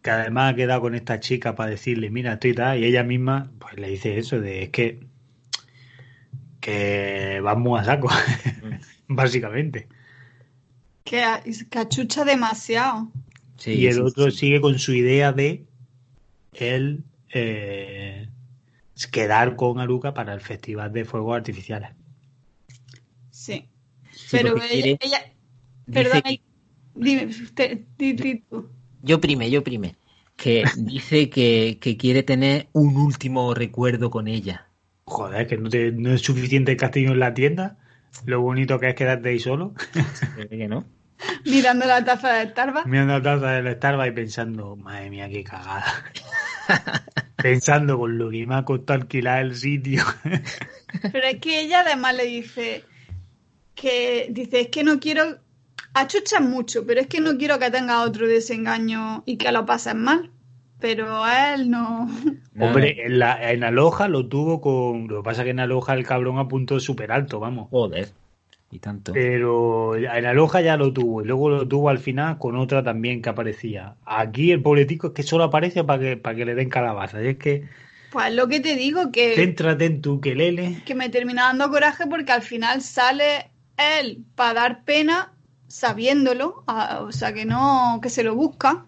[0.02, 3.50] que además ha quedado con esta chica para decirle, mira, estoy tal, y ella misma
[3.58, 5.00] pues le dice eso de es que
[6.60, 8.08] que vamos a saco,
[9.08, 9.88] básicamente.
[11.04, 13.08] Que a- que achucha demasiado.
[13.58, 14.38] Sí, y el sí, otro sí.
[14.38, 15.66] sigue con su idea de
[16.52, 18.28] él eh,
[19.12, 21.90] quedar con Aruka para el Festival de Fuegos Artificiales.
[23.30, 23.68] Sí.
[24.10, 26.40] Sí, Pero ella, quiere- ella- que-
[26.94, 28.68] dime, usted, di- di tú.
[29.02, 29.94] Yo prime, yo prime.
[30.36, 34.66] Que dice que, que quiere tener un último recuerdo con ella.
[35.04, 37.78] Joder, que no, te- no es suficiente el castillo en la tienda.
[38.26, 39.74] Lo bonito que es quedarte ahí solo.
[40.34, 40.84] ¿Cree que no?
[41.44, 42.86] mirando la taza de Starbucks.
[42.86, 45.84] mirando la taza del Starbucks y pensando, madre mía, qué cagada.
[47.36, 50.04] pensando con lo que me ha costado alquilar el sitio.
[51.12, 52.84] Pero es que ella además le dice
[53.74, 55.38] que dice, es que no quiero,
[55.94, 59.94] achuchas mucho, pero es que no quiero que tenga otro desengaño y que lo pases
[59.94, 60.32] mal.
[60.80, 62.08] Pero a él no.
[62.54, 65.08] No, Hombre, en, la, en Aloha lo tuvo con...
[65.08, 67.68] Lo que pasa es que en Aloha el cabrón apuntó súper alto, vamos.
[67.70, 68.08] Joder.
[68.70, 69.12] Y tanto.
[69.14, 73.22] Pero en Aloha ya lo tuvo y luego lo tuvo al final con otra también
[73.22, 73.94] que aparecía.
[74.04, 77.22] Aquí el pobretico es que solo aparece para que, para que le den calabaza.
[77.22, 77.66] Y es que
[78.10, 80.82] Pues lo que te digo, que, céntrate en tu quelele.
[80.84, 85.32] que me termina dando coraje porque al final sale él para dar pena
[85.66, 88.84] sabiéndolo, a- o sea que no, que se lo busca.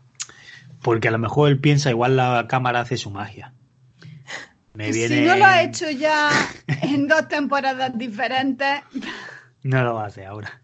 [0.82, 3.52] Porque a lo mejor él piensa igual la cámara hace su magia.
[4.74, 5.16] Me Y viene...
[5.16, 6.30] Si no lo ha hecho ya
[6.82, 8.80] en dos temporadas diferentes,
[9.62, 10.62] No lo va a hacer ahora.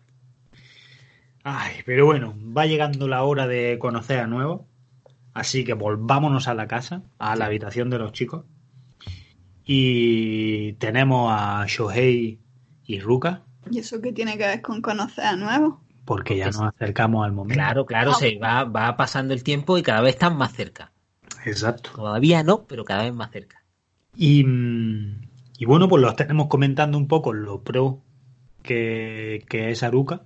[1.44, 4.66] Ay, pero bueno, va llegando la hora de conocer a nuevo.
[5.34, 8.44] Así que volvámonos a la casa, a la habitación de los chicos.
[9.64, 12.38] Y tenemos a Shohei
[12.84, 15.80] y Ruka, ¿y eso qué tiene que ver con conocer a nuevo?
[16.04, 17.54] porque ya nos acercamos al momento.
[17.54, 18.14] Claro, claro, Ah.
[18.14, 20.92] se va, va pasando el tiempo y cada vez están más cerca.
[21.44, 21.90] Exacto.
[21.96, 23.64] Todavía no, pero cada vez más cerca.
[24.14, 25.20] Y, mm,
[25.58, 28.02] y bueno, pues los tenemos comentando un poco lo pro
[28.66, 30.22] que, que es Aruka.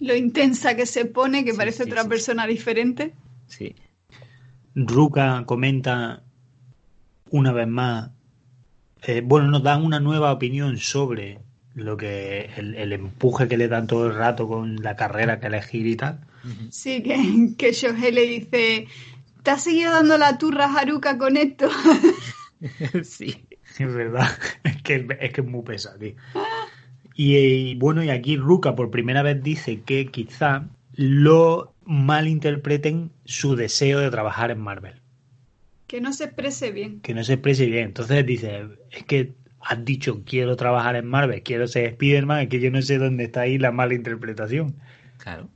[0.00, 3.14] Lo intensa que se pone, que Sí, parece sí, otra sí, persona diferente.
[3.46, 3.74] Sí.
[4.74, 6.22] Ruka comenta
[7.30, 8.10] una vez más,
[9.02, 11.38] eh, bueno, nos dan una nueva opinión sobre
[11.74, 15.46] lo que el, el empuje que le dan todo el rato con la carrera que
[15.46, 16.20] elegir y tal.
[16.70, 18.86] Sí, que, que Shohei le dice,
[19.42, 21.68] ¿te has seguido dando la turra a Haruka con esto?
[23.04, 23.46] sí.
[23.78, 24.28] Es verdad,
[24.64, 26.14] es que es que es muy pesado, tío.
[27.14, 33.56] Y, y bueno, y aquí Ruka por primera vez dice que quizá lo malinterpreten su
[33.56, 34.94] deseo de trabajar en Marvel.
[35.86, 37.00] que no se exprese bien.
[37.00, 37.84] que no se exprese bien.
[37.86, 42.60] Entonces dice, es que has dicho quiero trabajar en Marvel, quiero ser Spider-Man, es que
[42.60, 44.76] yo no sé dónde está ahí la mala interpretación.
[45.18, 45.48] Claro.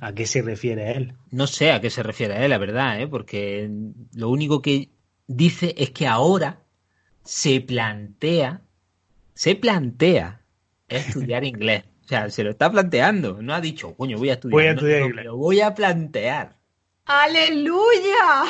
[0.00, 1.14] ¿A qué se refiere él?
[1.30, 3.06] No sé a qué se refiere él, la verdad, ¿eh?
[3.06, 3.70] porque
[4.14, 4.90] lo único que
[5.26, 6.62] dice es que ahora
[7.22, 8.62] se plantea,
[9.34, 10.40] se plantea
[10.98, 11.84] estudiar inglés.
[12.04, 13.40] O sea, se lo está planteando.
[13.42, 14.52] No ha dicho, coño, voy a estudiar.
[14.52, 15.24] Voy a estudiar no, inglés.
[15.26, 16.56] Lo voy a plantear.
[17.06, 18.44] ¡Aleluya!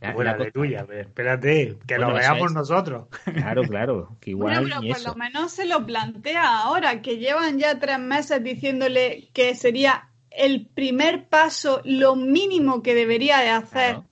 [0.00, 2.52] La- Buena la de cosa- tuya, pero espérate, que Bueno, lo veamos es.
[2.52, 3.06] nosotros.
[3.24, 5.08] Claro, claro, que igual Bueno, pero por eso.
[5.08, 10.66] lo menos se lo plantea ahora, que llevan ya tres meses diciéndole que sería el
[10.66, 13.90] primer paso, lo mínimo que debería de hacer.
[13.94, 14.06] Claro.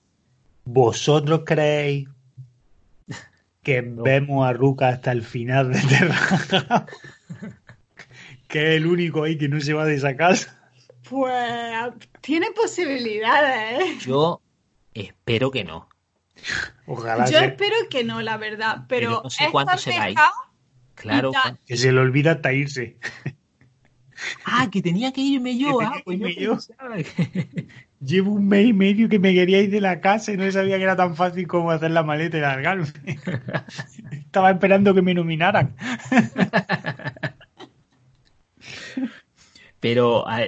[0.65, 2.09] ¿Vosotros creéis
[3.65, 6.85] que vemos a Ruka hasta el final de Terra?
[8.47, 10.71] que es el único ahí que no se va de esa casa.
[11.09, 11.33] Pues
[12.21, 13.97] tiene posibilidades, ¿eh?
[14.05, 14.39] Yo
[14.93, 15.89] espero que no.
[16.85, 20.17] Ojalá Yo espero que no, la verdad, pero, Pero no sé se va a ir.
[20.93, 21.31] Claro.
[21.65, 22.97] Que se le olvida hasta irse.
[24.45, 25.77] Ah, que tenía que irme yo.
[25.79, 27.67] Que Ah, pues yo que-
[27.99, 30.77] Llevo un mes y medio que me quería ir de la casa y no sabía
[30.77, 32.87] que era tan fácil como hacer la maleta y largarme.
[34.11, 35.75] Estaba esperando que me nominaran.
[39.79, 40.41] Pero a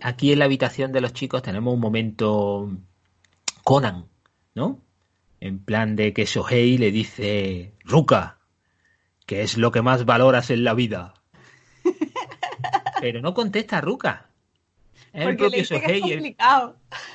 [0.00, 2.70] aquí en la habitación de los chicos tenemos un momento
[3.64, 4.06] Conan,
[4.54, 4.80] ¿no?
[5.40, 8.38] En plan de que Sohei le dice, Ruka,
[9.26, 11.14] ¿qué es lo que más valoras en la vida?
[13.06, 14.26] Pero no contesta Ruka.
[15.12, 16.36] Es el porque propio Sohei el.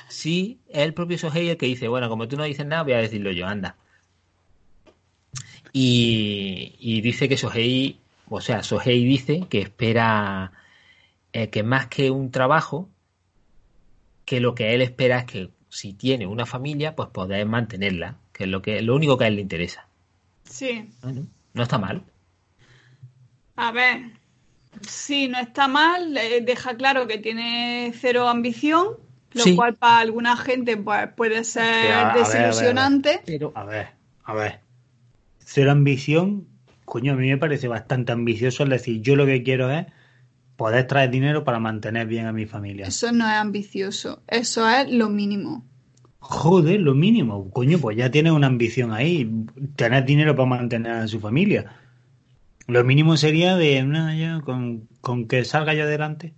[0.08, 2.94] Sí, es el propio Sohei el que dice, bueno, como tú no dices nada, voy
[2.94, 3.76] a decirlo yo, anda.
[5.70, 8.00] Y, y dice que Sohei,
[8.30, 10.52] o sea, Sohei dice que espera
[11.34, 12.88] eh, que más que un trabajo,
[14.24, 18.44] que lo que él espera es que si tiene una familia, pues poder mantenerla, que
[18.44, 19.86] es lo que lo único que a él le interesa.
[20.44, 20.88] Sí.
[21.02, 22.02] Bueno, no está mal.
[23.56, 24.21] A ver,
[24.80, 28.88] sí, no está mal, eh, deja claro que tiene cero ambición,
[29.32, 29.56] lo Sí.
[29.56, 32.48] cual para alguna gente pues, puede ser Hostia, a ver, a ver, a ver.
[32.48, 33.20] desilusionante.
[33.24, 33.88] Pero A ver,
[34.24, 34.60] a ver.
[35.44, 36.46] Cero ambición,
[36.84, 38.64] coño, a mí me parece bastante ambicioso.
[38.64, 39.86] Es decir, yo lo que quiero es
[40.56, 42.86] poder traer dinero para mantener bien a mi familia.
[42.86, 45.64] Eso no es ambicioso, eso es lo mínimo.
[46.20, 47.50] Joder, lo mínimo.
[47.50, 49.28] Coño, pues ya tienes una ambición ahí.
[49.76, 51.66] Tener dinero para mantener a su familia.
[52.72, 56.34] Lo mínimo sería de, no, yo, con, con que salga yo adelante.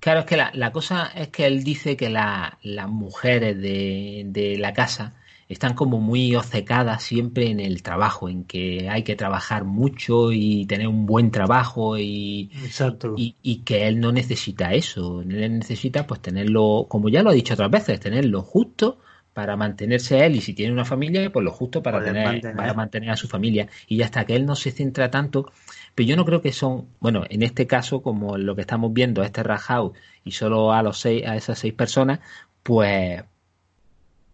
[0.00, 4.22] Claro, es que la, la cosa es que él dice que la- las mujeres de,
[4.26, 5.14] de la casa
[5.48, 10.66] están como muy obcecadas siempre en el trabajo, en que hay que trabajar mucho y
[10.66, 13.14] tener un buen trabajo y, Exacto.
[13.14, 15.22] y, y que él no necesita eso.
[15.22, 18.98] Él necesita pues tenerlo, como ya lo ha dicho otras veces, tener lo justo
[19.36, 22.56] para mantenerse él y si tiene una familia, pues lo justo para Poder tener, mantener.
[22.56, 23.68] para mantener a su familia.
[23.86, 25.52] Y hasta que él no se centra tanto,
[25.94, 29.22] pero yo no creo que son, bueno, en este caso, como lo que estamos viendo,
[29.22, 29.92] este Rajau
[30.24, 32.20] y solo a los seis, a esas seis personas,
[32.62, 33.24] pues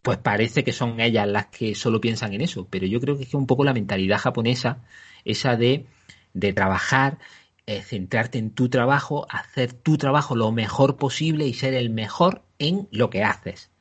[0.02, 3.24] pues parece que son ellas las que solo piensan en eso, pero yo creo que
[3.24, 4.84] es un poco la mentalidad japonesa,
[5.24, 5.84] esa de,
[6.32, 7.18] de trabajar,
[7.66, 12.42] eh, centrarte en tu trabajo, hacer tu trabajo lo mejor posible y ser el mejor
[12.60, 13.71] en lo que haces.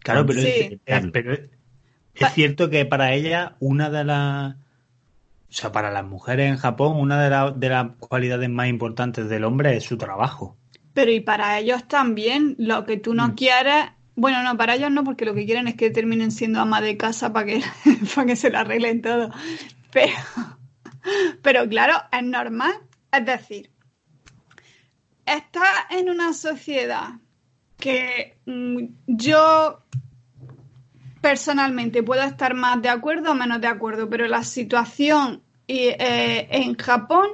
[0.00, 0.46] Claro, pero, Sí.
[0.48, 0.72] es,
[1.04, 1.50] es- pero es-
[2.14, 4.54] es cierto que para ella una de las...
[4.54, 9.28] O sea, para las mujeres en Japón, una de, la- de las cualidades más importantes
[9.28, 10.56] del hombre es su trabajo.
[10.94, 13.34] Pero y para ellos también, lo que tú no Mm.
[13.34, 16.80] quieres, bueno, no, para ellos no, porque lo que quieren es que terminen siendo ama
[16.80, 17.62] de casa para que,
[18.14, 19.30] para que se la arreglen todo.
[19.90, 20.12] Pero,
[21.42, 22.72] pero claro, es normal.
[23.12, 23.70] Es decir,
[25.26, 27.10] está en una sociedad
[27.82, 29.82] que mm, yo
[31.20, 36.46] personalmente puedo estar más de acuerdo o menos de acuerdo, pero la situación y, eh,
[36.52, 37.26] en Japón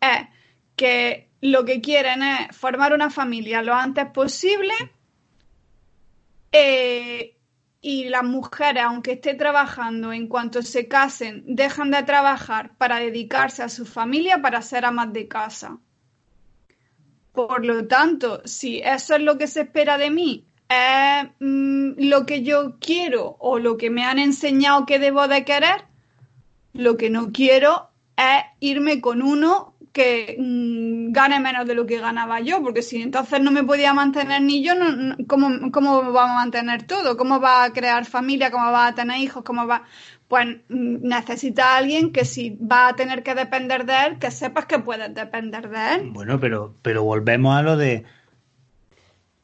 [0.00, 0.26] es
[0.74, 4.72] que lo que quieren es formar una familia lo antes posible
[6.50, 7.36] eh,
[7.82, 13.62] y las mujeres, aunque esté trabajando, en cuanto se casen, dejan de trabajar para dedicarse
[13.62, 15.78] a su familia, para ser amas de casa.
[17.32, 22.26] Por lo tanto, si eso es lo que se espera de mí, es mm, lo
[22.26, 25.84] que yo quiero o lo que me han enseñado que debo de querer,
[26.72, 31.98] lo que no quiero es irme con uno que mm, gane menos de lo que
[31.98, 36.30] ganaba yo, porque si entonces no me podía mantener ni yo, no, ¿cómo, ¿cómo va
[36.30, 37.16] a mantener todo?
[37.16, 38.50] ¿Cómo va a crear familia?
[38.50, 39.42] ¿Cómo va a tener hijos?
[39.44, 39.82] ¿Cómo va?
[40.30, 44.66] Pues necesita a alguien que si va a tener que depender de él, que sepas
[44.66, 46.10] que puedes depender de él.
[46.12, 48.04] Bueno, pero, pero volvemos a lo de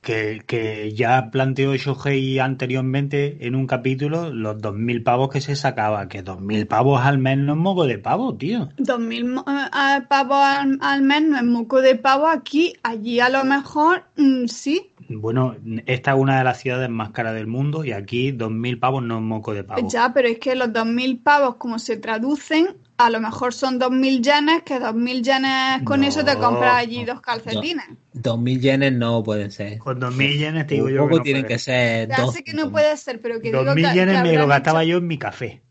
[0.07, 6.07] que, que ya planteó Shohei anteriormente en un capítulo los 2.000 pavos que se sacaba,
[6.07, 8.69] que 2.000 pavos al mes no es moco de pavo, tío.
[8.79, 13.19] Dos mil mo- eh, pavos al, al mes no es moco de pavo aquí, allí
[13.19, 14.93] a lo mejor mm, sí.
[15.09, 19.03] Bueno, esta es una de las ciudades más caras del mundo y aquí 2.000 pavos
[19.03, 19.89] no es moco de pavo.
[19.91, 23.79] Ya, pero es que los dos mil pavos, como se traducen, a lo mejor son
[23.79, 27.85] 2.000 yenes, que 2.000 yenes con No, eso te compras allí dos calcetines.
[28.15, 29.79] 2.000 yenes no pueden ser.
[29.79, 30.99] Con 2.000 yenes te digo Un yo.
[31.03, 31.55] poco que no tienen puede.
[31.55, 32.35] que ser Ya dos.
[32.35, 34.83] sé que no puede ser, pero que digo 2.000 que, yenes que me lo gastaba
[34.83, 35.63] hecho- yo en mi café.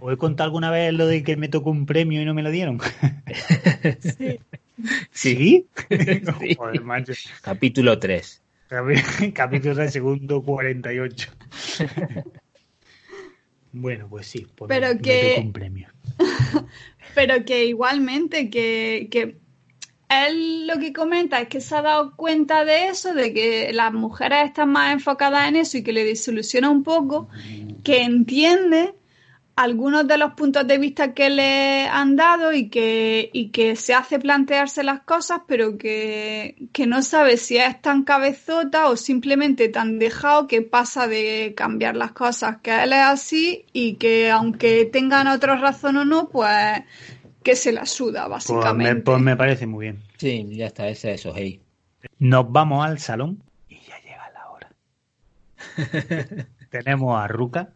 [0.00, 2.42] ¿Os he contado alguna vez lo de que me tocó un premio y no me
[2.42, 2.78] lo dieron?
[4.00, 4.38] Sí.
[5.12, 5.66] ¿Sí?
[6.40, 6.54] Sí.
[6.56, 7.12] Joder, macho.
[7.42, 8.42] Capítulo 3.
[8.70, 11.30] Capi- Capítulo del segundo 48.
[13.80, 14.46] Bueno, pues sí.
[14.56, 15.88] Pues Pero me- que- un premio.
[17.14, 19.38] Pero que igualmente, que, que
[20.08, 23.92] él lo que comenta es que se ha dado cuenta de eso, de que las
[23.92, 27.28] mujeres están más enfocadas en eso y que le desilusiona un poco,
[27.84, 28.94] que entiende
[29.60, 33.92] algunos de los puntos de vista que le han dado y que, y que se
[33.92, 39.68] hace plantearse las cosas, pero que, que no sabe si es tan cabezota o simplemente
[39.68, 44.84] tan dejado que pasa de cambiar las cosas, que él es así y que aunque
[44.84, 46.84] tengan otra razón o no, pues
[47.42, 49.02] que se la suda, Pues me, básicamente.
[49.02, 50.02] pues me parece muy bien.
[50.18, 51.60] Sí, ya está, ese es Sohei.
[52.20, 54.70] Nos vamos al salón y ya llega la hora.
[56.70, 57.70] Tenemos a Ruka,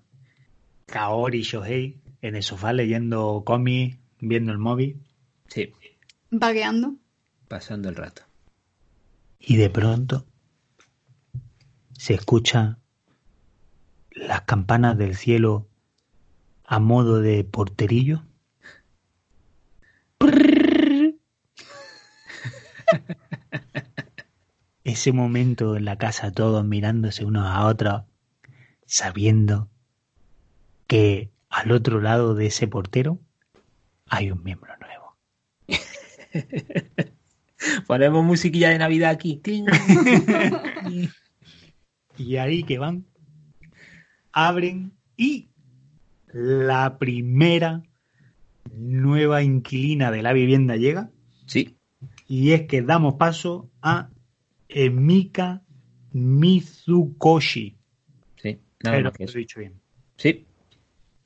[0.92, 5.00] Kaori y Shohei en el sofá leyendo cómics, viendo el móvil
[5.48, 5.72] Sí,
[6.30, 6.96] Vagueando.
[7.48, 8.22] pasando el rato.
[9.40, 10.26] y de pronto
[11.98, 12.78] se escucha
[14.10, 15.66] las campanas del cielo
[16.64, 18.22] a modo de porterillo.
[20.18, 21.14] Prrrr.
[24.84, 28.02] Ese momento en la casa todos mirándose unos a otros,
[28.86, 29.68] sabiendo
[30.92, 33.18] que al otro lado de ese portero
[34.08, 35.16] hay un miembro nuevo.
[37.86, 39.40] Ponemos musiquilla de Navidad aquí.
[42.18, 43.06] Y ahí que van,
[44.32, 45.48] abren y
[46.30, 47.82] la primera
[48.70, 51.08] nueva inquilina de la vivienda llega
[51.46, 51.78] Sí,
[52.28, 54.10] y es que damos paso a
[54.68, 55.62] Emika
[56.12, 57.76] Mizukoshi.
[58.36, 59.38] sí, nada Pero más que lo eso.
[59.38, 59.80] he dicho bien.
[60.18, 60.44] Sí,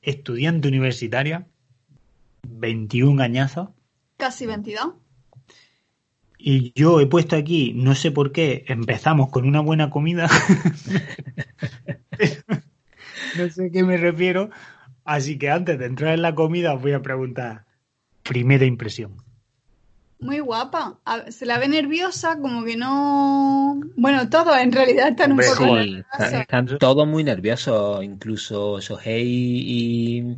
[0.07, 1.45] Estudiante universitaria,
[2.47, 3.71] 21 añazos.
[4.15, 4.93] Casi 22.
[6.37, 10.29] Y yo he puesto aquí, no sé por qué, empezamos con una buena comida.
[13.37, 14.49] no sé a qué me refiero.
[15.03, 17.65] Así que antes de entrar en la comida os voy a preguntar,
[18.23, 19.17] primera impresión.
[20.19, 20.99] Muy guapa.
[21.05, 23.79] A- se la ve nerviosa, como que no.
[23.95, 28.81] Bueno, todos en realidad están un Hombre, poco Sí, están, están todos muy nerviosos, incluso
[28.81, 30.37] Sohei y,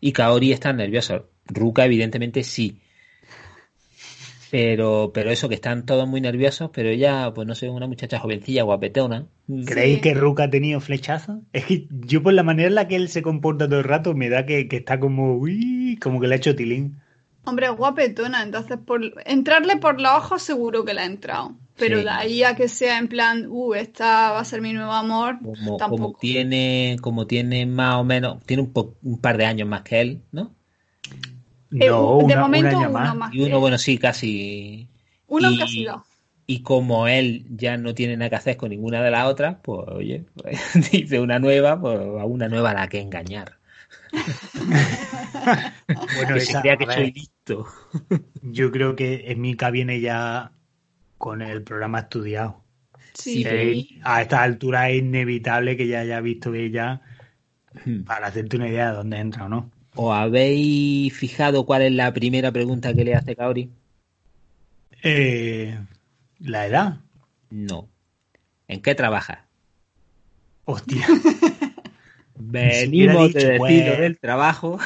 [0.00, 1.22] y Kaori están nerviosos.
[1.46, 2.80] Ruka, evidentemente, sí.
[4.50, 8.18] Pero, pero eso, que están todos muy nerviosos, pero ella, pues no sé, una muchacha
[8.18, 9.26] jovencilla, guapetona.
[9.66, 10.00] ¿Creéis Sí.
[10.00, 11.42] que Ruka ha tenido flechazo?
[11.52, 14.14] Es que yo por la manera en la que él se comporta todo el rato
[14.14, 16.98] me da que, que está como, uy, como que le ha hecho tilín.
[17.48, 21.52] Hombre, es guapetona, entonces por entrarle por los ojos seguro que la ha entrado.
[21.76, 22.04] Pero Sí.
[22.04, 25.38] de ahí a que sea en plan, uh, esta va a ser mi nuevo amor,
[25.38, 26.18] Como, como tampoco.
[26.20, 30.00] tiene, como tiene más o menos, tiene un, po- un par de años más que
[30.00, 30.54] él, ¿no?
[31.70, 31.90] Eh, de
[32.36, 33.14] momento un año uno más.
[33.16, 33.34] más.
[33.34, 34.88] Y uno, bueno, sí, casi.
[35.28, 36.02] Uno y- casi dos.
[36.50, 39.86] Y como él ya no tiene nada que hacer con ninguna de las otras, pues
[39.88, 40.58] oye, pues,
[40.92, 43.57] dice una nueva, pues a una nueva a la que engañar.
[46.14, 47.66] Bueno, que se crea que ver, soy listo.
[48.42, 50.52] yo creo que Emika viene ya
[51.16, 52.62] con el programa estudiado.
[53.14, 57.00] Sí, a esta altura es inevitable que ya haya visto ella
[58.06, 59.70] para hacerte una idea de dónde entra o no.
[59.94, 63.70] ¿Os habéis fijado cuál es la primera pregunta que le hace Kaori?
[65.02, 65.78] Eh,
[66.38, 67.00] la edad.
[67.50, 67.88] No.
[68.68, 69.38] ¿En qué trabajas?
[70.64, 71.06] Hostia,
[72.40, 74.78] Venimos dicho, de pues- lo del trabajo.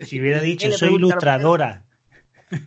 [0.00, 1.84] si hubiera dicho soy la ilustradora.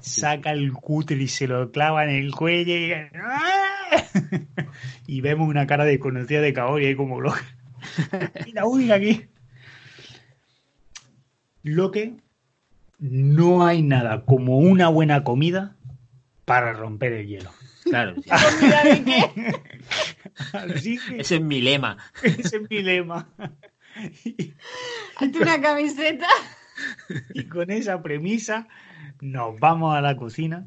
[0.00, 2.92] Saca el cúter y se lo clava en el cuello y,
[5.06, 7.44] y vemos una cara desconocida de Kaori ahí como loca.
[8.46, 9.26] Mira, uy, aquí.
[11.62, 12.14] Lo que
[12.98, 15.76] no hay nada como una buena comida
[16.44, 17.50] para romper el hielo.
[17.84, 18.14] Claro,
[21.16, 21.96] ese es mi lema.
[22.22, 23.28] ese es mi lema.
[24.24, 24.54] Y,
[25.16, 26.28] Hazte una camiseta.
[27.34, 28.68] y con esa premisa
[29.20, 30.66] nos vamos a la cocina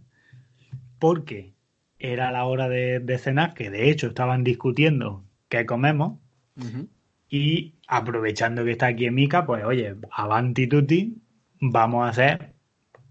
[1.00, 1.54] porque
[2.00, 6.20] era la hora de, de cenar, que de hecho estaban discutiendo qué comemos
[7.30, 11.18] y aprovechando que está aquí en Mica, pues oye, avanti tutti,
[11.60, 12.54] vamos a hacer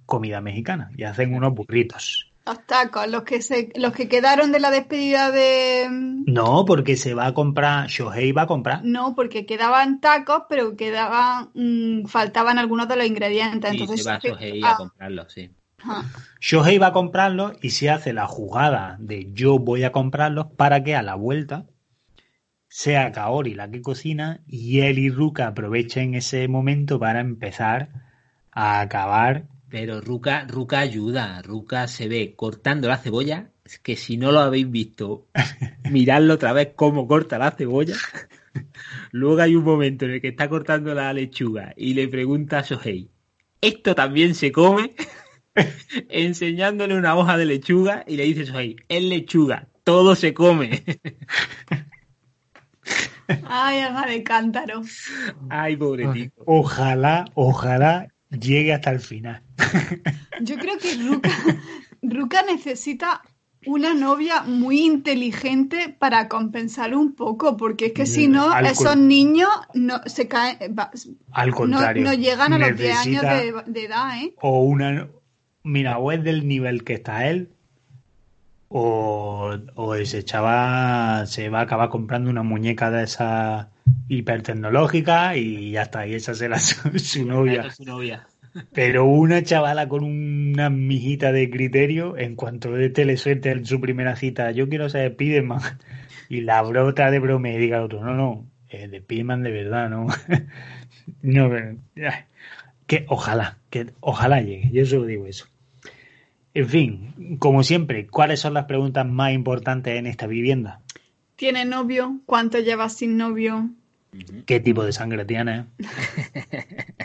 [0.06, 2.29] comida mexicana y hacen unos burritos.
[2.46, 5.88] Los tacos, los que se, los que quedaron de la despedida de.
[5.90, 8.84] No, porque se va a comprar, Shohei va a comprar.
[8.84, 13.70] No, porque quedaban tacos, pero quedaban, mm, faltaban algunos de los ingredientes.
[13.70, 15.50] Sí, Entonces, se va Shohei ah, a comprarlo, sí.
[15.78, 16.04] ajá.
[16.40, 20.82] Shohei va a comprarlos y se hace la jugada de yo voy a comprarlos para
[20.82, 21.66] que a la vuelta
[22.70, 27.88] sea Kaori la que cocina y él y Ruka aprovechen ese momento para empezar
[28.52, 29.48] a acabar.
[29.70, 31.40] Pero Ruka, Ruka ayuda.
[31.42, 33.52] Ruka se ve cortando la cebolla.
[33.64, 35.28] Es que si no lo habéis visto,
[35.90, 37.94] miradlo otra vez cómo corta la cebolla.
[39.12, 42.62] Luego hay un momento en el que está cortando la lechuga y le pregunta a
[42.62, 43.08] Shohei,
[43.60, 44.96] ¿esto también se come?
[46.08, 50.82] Enseñándole una hoja de lechuga y le dice Shohei, es lechuga, todo se come.
[53.44, 54.82] Ay, alma de cántaro.
[55.48, 56.42] Ay, pobrecito.
[56.46, 59.42] Ojalá, ojalá llegue hasta el final.
[60.40, 61.30] Yo creo que Ruka,
[62.02, 63.22] Ruka necesita
[63.66, 68.96] una novia muy inteligente para compensar un poco, porque es que si no, Al esos
[68.96, 70.90] niños no se caen, va-
[71.32, 72.02] Al contrario.
[72.04, 74.34] no llegan a los 10 años de, de edad, ¿eh?
[74.40, 75.08] O una.
[75.62, 77.50] Mira, o es del nivel que está él,
[78.68, 83.66] o, o ese chaval se va a acabar comprando una muñeca de esas
[84.10, 87.70] hipertecnológicas y ya está, y esa será su, su novia.
[87.70, 87.84] Su.
[88.72, 93.80] Pero una chavala con una mijita de criterio, en cuanto este le suelte en su
[93.80, 95.60] primera cita, yo quiero ser Spiderman,
[96.28, 99.50] y la brota de broma y diga al otro, no, no, eh, de Spiderman de
[99.52, 100.08] verdad, no.
[101.22, 101.78] no, pero,
[102.88, 105.46] que ojalá, que ojalá llegue, yo solo digo eso.
[106.52, 110.80] En fin, como siempre, ¿cuáles son las preguntas más importantes en esta vivienda?
[111.36, 112.20] ¿Tiene novio?
[112.26, 113.70] ¿Cuánto lleva sin novio?
[114.46, 115.66] ¿Qué tipo de sangre tiene?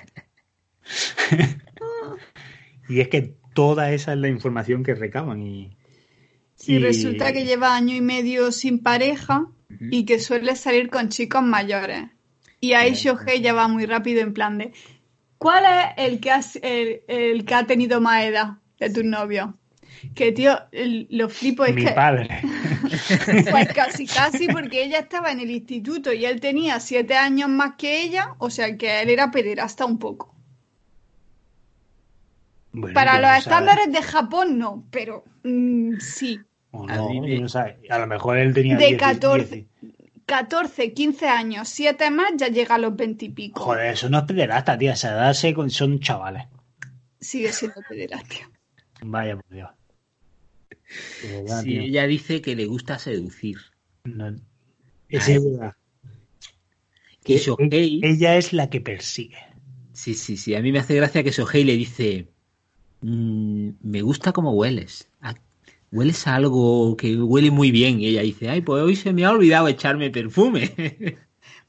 [2.89, 5.76] y es que toda esa es la información que recaban y,
[6.56, 9.47] Si y- resulta que lleva año y medio sin pareja
[9.91, 12.03] y que suele salir con chicos mayores.
[12.62, 14.72] Y ahí Shohei ya va muy rápido en plan de
[15.38, 19.49] ¿Cuál es el que, has- el, el que ha tenido más edad de tus novios?
[20.16, 22.28] Que tío, el- lo flipo es mi que padre.
[23.52, 27.76] pues casi casi porque ella estaba en el instituto y él tenía siete años más
[27.78, 30.34] que ella, o sea que él era pederasta un poco.
[32.72, 36.42] Bueno, Para los no estándares de Japón no, pero mm, sí.
[36.72, 37.78] O no, no sabes.
[37.90, 39.56] A lo mejor él tenía De 10, 14.
[39.56, 39.66] 10.
[40.26, 43.64] 14, 15 años, 7 más, ya llega a los 20 y pico.
[43.64, 44.94] Joder, eso no es pederasta, tía.
[44.94, 46.46] Esa edad se- son chavales.
[47.20, 48.50] Sigue siendo pederastia.
[49.04, 49.70] Vaya por Dios.
[51.23, 51.82] Verdad, Sí, tío.
[51.82, 53.57] ella dice que le gusta seducir.
[54.05, 54.36] No-
[55.09, 55.73] Esa es verdad.
[57.23, 59.38] Que Eh, Shohei, Ella es la que persigue.
[59.93, 62.28] sí, sí, sí, a mí me hace gracia que Shohei le dice,
[63.01, 65.09] "Mm, me gusta cómo hueles.
[65.21, 65.36] Ah,
[65.91, 68.01] Hueles a algo que huele muy bien.
[68.01, 70.73] Y ella dice, ay, pues hoy se me ha olvidado echarme perfume.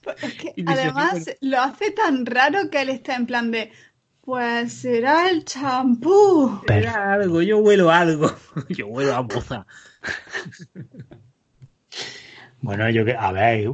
[0.02, 3.70] Pues es que además lo hace tan raro que él está en plan de,
[4.26, 6.60] pues será el champú.
[6.68, 8.30] Era algo, yo huelo a algo.
[8.68, 9.66] Yo huelo a moza.
[12.60, 13.68] Bueno, yo que, a ver,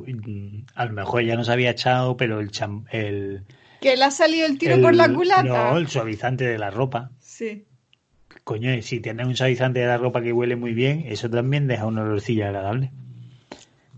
[0.74, 3.44] a lo mejor ya no se había echado, pero el cham, el,
[3.80, 5.42] Que le ha salido el tiro el- por la culata.
[5.42, 7.11] No, el suavizante de la ropa.
[7.18, 7.64] Sí.
[8.44, 11.86] Coño, si tienes un suavizante de la ropa que huele muy bien, eso también deja
[11.86, 12.90] un olorcillo agradable.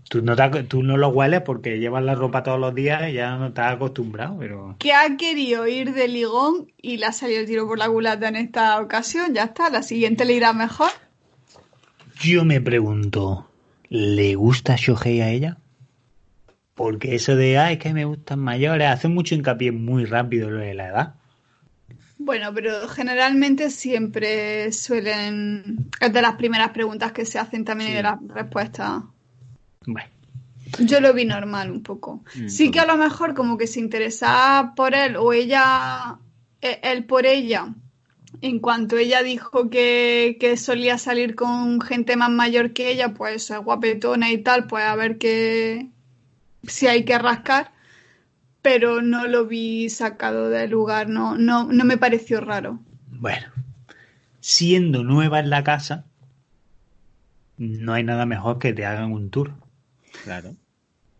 [0.07, 3.09] Tú no, te ac- tú no lo hueles porque llevas la ropa todos los días
[3.09, 4.75] y ya no estás acostumbrado, pero...
[4.77, 8.27] Que ha querido ir de ligón y le ha salido el tiro por la culata
[8.27, 9.33] en esta ocasión.
[9.33, 10.91] Ya está, la siguiente le irá mejor.
[12.21, 13.49] Yo me pregunto,
[13.89, 15.57] ¿le gusta Shohei a ella?
[16.75, 20.59] Porque eso de, ay, es que me gustan mayores, hace mucho hincapié muy rápido lo
[20.59, 21.15] de la edad.
[22.17, 25.89] Bueno, pero generalmente siempre suelen...
[25.99, 29.01] Es de las primeras preguntas que se hacen también y de las respuestas.
[29.87, 30.09] Bueno,
[30.79, 32.23] Yo lo vi normal un poco.
[32.35, 36.17] Mm, Sí que a lo mejor como que se interesaba por él o ella,
[36.61, 37.73] e- él por ella.
[38.41, 43.49] En cuanto ella dijo que, que solía salir con gente más mayor que ella, pues
[43.49, 45.87] es guapetona y tal, pues a ver qué
[46.63, 47.71] si hay que rascar.
[48.61, 52.79] Pero no lo vi sacado de lugar, no, no, no me pareció raro.
[53.09, 53.47] bueno.
[54.41, 56.05] Siendo nueva en la casa,
[57.57, 59.53] no hay nada mejor que te hagan un tour.
[60.23, 60.55] Claro.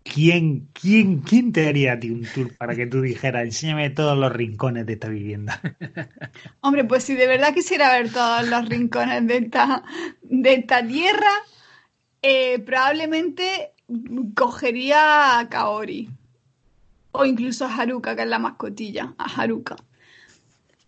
[0.04, 4.16] ¿Quién, quién, quién te haría a ti un tour para que tú dijeras, enséñame todos
[4.16, 5.60] los rincones de esta vivienda?
[6.62, 9.84] Hombre, pues si de verdad quisiera ver todos los rincones de esta,
[10.22, 11.32] de esta tierra,
[12.22, 13.74] eh, probablemente
[14.36, 16.10] cogería a Kaori.
[17.12, 19.16] O incluso a Haruka, que es la mascotilla.
[19.18, 19.76] A Haruka.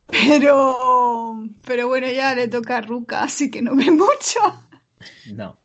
[0.08, 4.40] Pero, pero bueno, ya le toca a Ruka, así que no ve mucho.
[5.34, 5.58] No.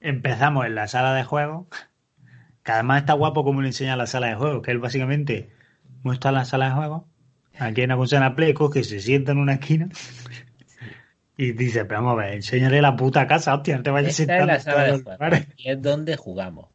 [0.00, 1.66] Empezamos en la sala de juegos,
[2.62, 5.50] que además está guapo como le enseña la sala de juegos, que él básicamente
[6.02, 7.02] muestra la sala de juegos,
[7.58, 9.88] aquí en la consola Play, que se sienta en una esquina
[11.36, 14.16] y dice, pero vamos a ver, enséñale la puta casa, hostia, no te vayas a
[14.16, 15.46] sentar es la sala de juegos.
[15.56, 16.66] Y es donde jugamos.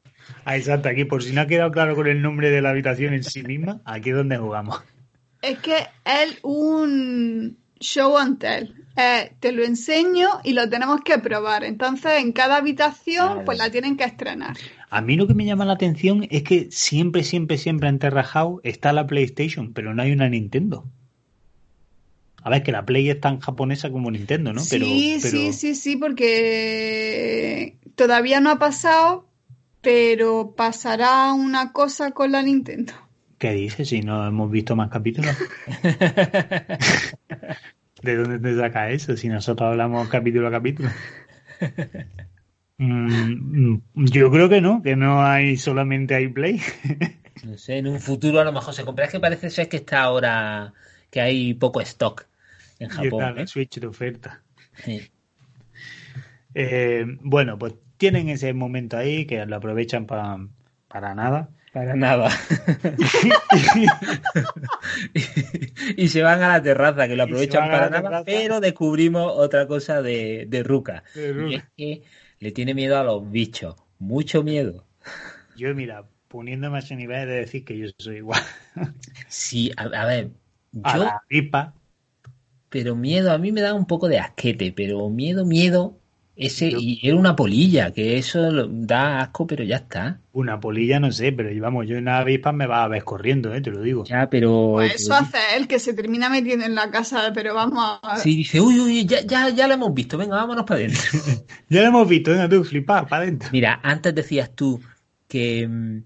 [0.45, 3.13] Ah, exacto, aquí, por si no ha quedado claro con el nombre de la habitación
[3.13, 4.81] en sí misma, aquí es donde jugamos.
[5.41, 8.73] Es que es un show and tell.
[8.95, 11.63] Eh, te lo enseño y lo tenemos que probar.
[11.63, 14.55] Entonces, en cada habitación, pues la tienen que estrenar.
[14.89, 18.23] A mí lo que me llama la atención es que siempre, siempre, siempre en Terra
[18.23, 20.85] House está la PlayStation, pero no hay una Nintendo.
[22.43, 24.59] A ver, que la Play es tan japonesa como Nintendo, ¿no?
[24.59, 24.85] sí, pero,
[25.21, 29.25] pero sí, sí, sí, porque todavía no ha pasado,
[29.81, 32.93] pero pasará una cosa con la Nintendo.
[33.43, 35.35] ¿Qué dices si no hemos visto más capítulos?
[38.01, 40.87] ¿De dónde te saca eso si nosotros hablamos capítulo a capítulo?
[42.77, 46.61] Mm, yo creo que no, que no hay solamente hay Play.
[47.43, 49.03] No sé, en un futuro a lo mejor se compra.
[49.05, 50.73] Es que parece ser que está ahora
[51.11, 52.25] que hay poco stock
[52.79, 53.35] en está Japón.
[53.35, 53.47] la ¿eh?
[53.47, 54.41] Switch de oferta.
[54.85, 55.11] Sí.
[56.55, 60.47] Eh, bueno, pues tienen ese momento ahí que lo aprovechan pa-
[60.87, 61.49] para nada.
[61.73, 62.29] Para nada.
[65.97, 68.23] y se van a la terraza, que lo aprovechan para nada, terraza.
[68.25, 71.03] pero descubrimos otra cosa de, de Ruka.
[71.13, 72.03] De Y es que
[72.39, 73.75] le tiene miedo a los bichos.
[73.99, 74.85] Mucho miedo.
[75.55, 78.41] Yo, mira, poniéndome a ese nivel de decir que yo soy igual.
[79.27, 80.31] Sí, a, a ver,
[80.83, 81.73] A yo, la pipa.
[82.69, 85.99] pero miedo, a mí me da un poco de asquete, pero miedo, miedo,
[86.35, 90.19] ese, Yo- y era una polilla, que eso lo- da asco, pero ya está.
[90.31, 93.53] Una polilla, no sé, pero vamos, yo en una avispa me va a ver corriendo,
[93.53, 93.61] ¿eh?
[93.61, 94.03] te lo digo.
[94.05, 94.71] Ya, pero...
[94.73, 98.17] Pues eso pero- hace él, que se termina metiendo en la casa, pero vamos a...
[98.17, 101.01] Sí, dice, uy, uy, ya, ya, ya lo hemos visto, venga, vámonos para adentro.
[101.69, 103.49] Ya lo hemos visto, venga tú, flipar, para adentro.
[103.51, 104.81] Mira, antes decías tú
[105.27, 105.99] que, mm,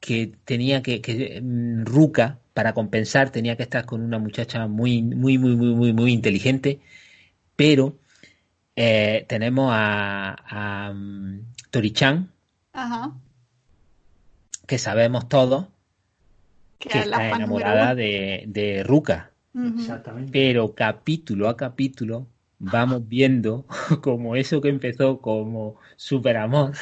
[0.00, 5.02] que tenía que, que mm, Ruka, para compensar, tenía que estar con una muchacha muy,
[5.02, 6.80] muy, muy, muy, muy, muy inteligente,
[7.56, 7.98] pero
[8.76, 12.30] eh, tenemos a, a mm, Tori-chan,
[12.72, 13.12] Ajá.
[14.66, 15.66] que sabemos todos
[16.78, 19.30] Que, que es la está enamorada de, de Ruka.
[19.54, 20.30] Exactamente.
[20.32, 22.26] pero capítulo a capítulo
[22.58, 23.64] vamos viendo
[24.02, 26.72] como eso que empezó como super amor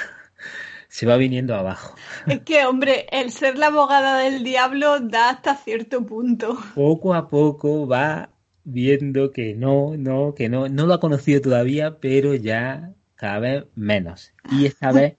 [0.89, 1.97] se va viniendo abajo.
[2.29, 6.57] Es que, hombre, el ser la abogada del diablo da hasta cierto punto.
[6.77, 8.29] poco a poco va
[8.65, 13.65] viendo que no, no, que no, no lo ha conocido todavía, pero ya cada vez
[13.75, 14.33] menos.
[14.51, 15.17] Y esta vez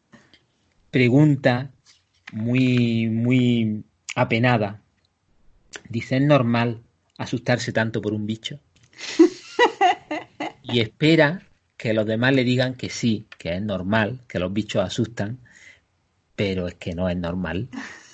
[0.92, 1.72] pregunta
[2.34, 3.84] muy, muy
[4.16, 4.82] apenada.
[5.90, 6.82] Dice, ¿es normal
[7.18, 8.60] asustarse tanto por un bicho?
[10.68, 11.44] Y espera
[11.78, 15.38] que los demás le digan que sí, que es normal, que los bichos asustan,
[16.36, 17.70] pero es que no es normal.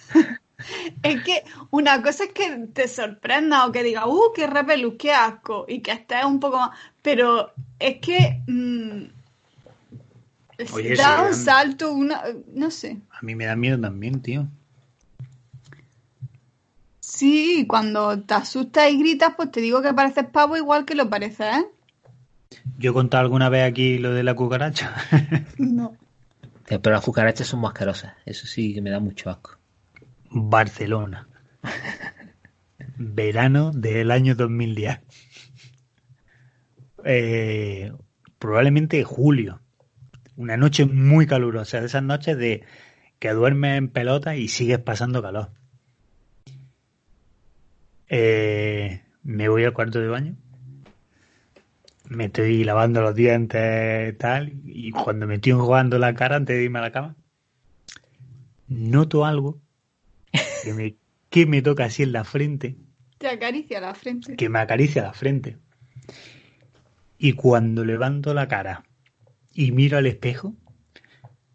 [1.03, 5.13] Es que una cosa es que te sorprenda o que diga, uh, qué repelús, qué
[5.13, 6.71] asco, y que estés un poco más.
[7.01, 8.41] Pero es que.
[8.47, 9.03] mm,
[10.73, 12.23] Oye, da un salto, una.
[12.53, 13.01] No sé.
[13.11, 14.47] A mí me da miedo también, tío.
[16.99, 21.09] Sí, cuando te asustas y gritas, pues te digo que pareces pavo igual que lo
[21.09, 21.65] pareces, ¿eh?
[22.77, 24.95] Yo he contado alguna vez aquí lo de la cucaracha.
[25.57, 25.95] No.
[26.65, 28.13] Pero las cucarachas son más asquerosas.
[28.25, 29.57] Eso sí que me da mucho asco.
[30.31, 31.27] Barcelona.
[32.97, 34.99] Verano del año 2010.
[37.03, 37.91] Eh,
[38.39, 39.61] probablemente julio.
[40.37, 41.81] Una noche muy calurosa.
[41.81, 42.63] De esas noches de
[43.19, 45.51] que duermes en pelota y sigues pasando calor.
[48.07, 50.35] Eh, me voy al cuarto de baño.
[52.07, 54.53] Me estoy lavando los dientes tal.
[54.65, 57.15] Y cuando me estoy enjuagando la cara antes de irme a la cama,
[58.67, 59.59] noto algo
[60.63, 60.95] que me,
[61.29, 62.77] que me toca así en la frente,
[63.17, 64.35] Te acaricia la frente.
[64.35, 65.57] que me acaricia la frente.
[67.17, 68.83] Y cuando levanto la cara
[69.53, 70.55] y miro al espejo,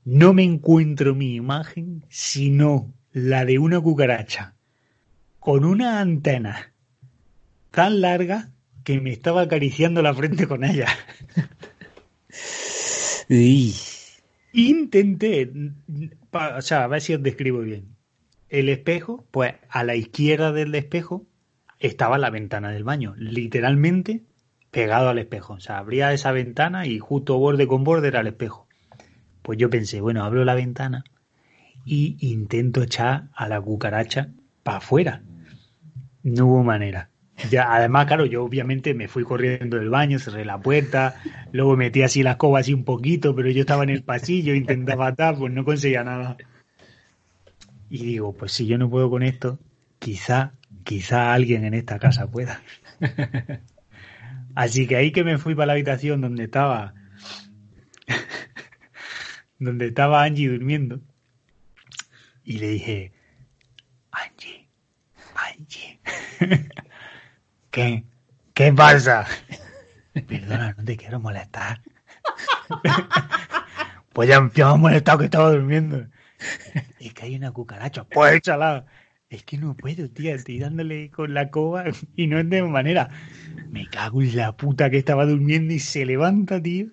[0.05, 4.55] no me encuentro mi imagen, sino la de una cucaracha
[5.41, 6.73] con una antena
[7.71, 8.51] tan larga
[8.85, 10.87] que me estaba acariciando la frente con ella.
[13.29, 13.75] Uy.
[14.53, 15.51] Intenté,
[16.31, 17.96] pa- o sea, a ver si os describo bien.
[18.49, 21.27] El espejo, pues a la izquierda del espejo
[21.79, 24.23] estaba la ventana del baño, literalmente
[24.71, 25.55] pegado al espejo.
[25.55, 28.69] O sea, abría esa ventana y justo borde con borde era el espejo.
[29.43, 31.05] Pues yo pensé, bueno, abro la ventana
[31.85, 34.33] y intento echar a la cucaracha
[34.63, 35.23] para afuera.
[36.23, 37.11] No hubo manera.
[37.51, 41.17] Ya, además, claro, yo obviamente me fui corriendo del baño, cerré la puerta,
[41.53, 45.09] luego metí así la escoba así un poquito, pero yo estaba en el pasillo, intentaba
[45.09, 46.37] atar, pues no conseguía nada.
[47.89, 49.59] Y digo, pues si yo no puedo con esto,
[49.99, 50.53] quizá,
[50.85, 52.61] quizá alguien en esta casa pueda.
[54.55, 56.95] Así que ahí que me fui para la habitación donde estaba,
[59.59, 61.01] donde estaba Angie durmiendo,
[62.43, 63.13] y le dije,
[64.13, 64.69] Angie,
[65.35, 66.01] Angie.
[67.71, 68.05] ¿Qué?
[68.55, 69.27] ¿Qué pasa?
[70.27, 71.83] Perdona, no te quiero molestar.
[74.15, 76.07] pues ya, me ha molestado que estaba durmiendo.
[77.01, 78.05] Es que hay una cucaracha.
[78.05, 78.87] Pues échala.
[79.29, 80.35] Es que no puedo, tía.
[80.35, 81.85] Estoy dándole con la coba
[82.17, 83.09] y no es de manera.
[83.71, 86.89] Me cago en la puta que estaba durmiendo y se levanta, tío.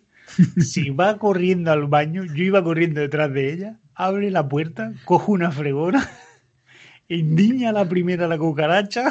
[0.59, 5.33] Si va corriendo al baño, yo iba corriendo detrás de ella, abre la puerta, cojo
[5.33, 6.09] una fregona
[7.07, 9.09] indiña la primera la cucaracha,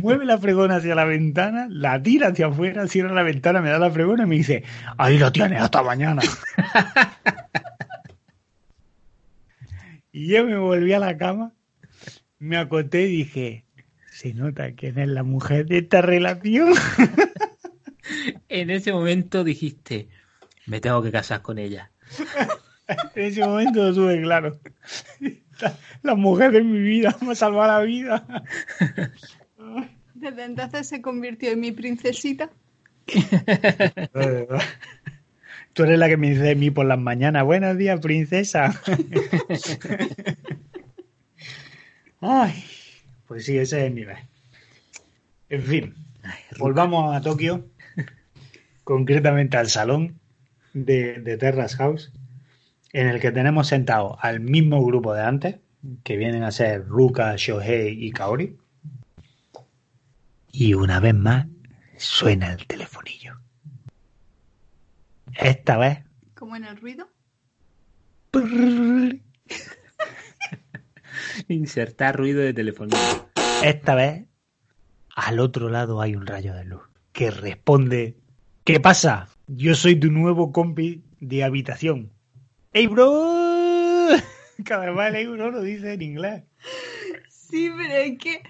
[0.00, 3.78] mueve la fregona hacia la ventana, la tira hacia afuera, cierra la ventana, me da
[3.78, 4.64] la fregona y me dice,
[4.98, 6.22] ahí lo tienes hasta mañana.
[10.14, 11.52] Y yo me volví a la cama,
[12.38, 13.64] me acoté y dije,
[14.12, 16.72] se nota quién es la mujer de esta relación.
[18.48, 20.08] en ese momento dijiste,
[20.66, 21.90] me tengo que casar con ella.
[22.86, 24.60] en ese momento lo tuve claro.
[26.02, 28.44] La mujer de mi vida me salvado la vida.
[30.14, 32.50] Desde entonces se convirtió en mi princesita.
[35.74, 37.44] Tú eres la que me dice de mí por las mañanas.
[37.44, 38.80] Buenos días, princesa.
[42.20, 42.64] Ay,
[43.26, 44.16] pues sí, ese es el nivel.
[45.48, 45.94] En fin,
[46.58, 47.66] volvamos a Tokio,
[48.84, 50.20] concretamente al salón
[50.72, 52.12] de, de Terrace House
[52.92, 55.56] en el que tenemos sentado al mismo grupo de antes,
[56.04, 58.56] que vienen a ser Ruka, Shohei y Kaori.
[60.52, 61.48] Y una vez más
[61.96, 63.40] suena el telefonillo.
[65.36, 65.98] Esta vez.
[66.34, 67.08] ¿Como en el ruido?
[71.48, 72.98] Insertar ruido de telefonillo.
[73.62, 74.26] Esta vez,
[75.14, 76.82] al otro lado hay un rayo de luz
[77.12, 78.16] que responde:
[78.64, 79.28] ¿Qué pasa?
[79.46, 82.12] Yo soy tu nuevo compi de habitación.
[82.72, 84.08] ¡Ey, bro!
[84.64, 86.44] Cada vez el euro lo dice en inglés.
[87.54, 88.42] Sí, pero es que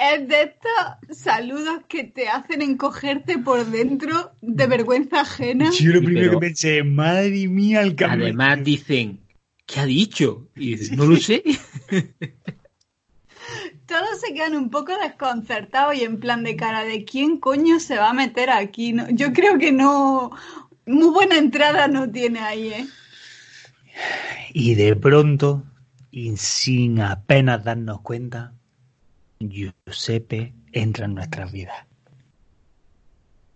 [0.00, 5.70] es de estos saludos que te hacen encogerte por dentro de vergüenza ajena.
[5.70, 8.26] Yo lo primero pero, que pensé, madre mía, el cambio.
[8.26, 9.20] Además dicen,
[9.64, 10.48] ¿qué ha dicho?
[10.56, 11.44] Y dices, no lo sé.
[13.86, 17.96] Todos se quedan un poco desconcertados y en plan de cara de quién coño se
[17.96, 18.92] va a meter aquí.
[18.92, 20.32] No, yo creo que no.
[20.84, 22.86] Muy buena entrada no tiene ahí, ¿eh?
[24.52, 25.62] Y de pronto,
[26.12, 28.52] y sin apenas darnos cuenta,
[29.40, 31.86] Giuseppe entra en nuestras vidas.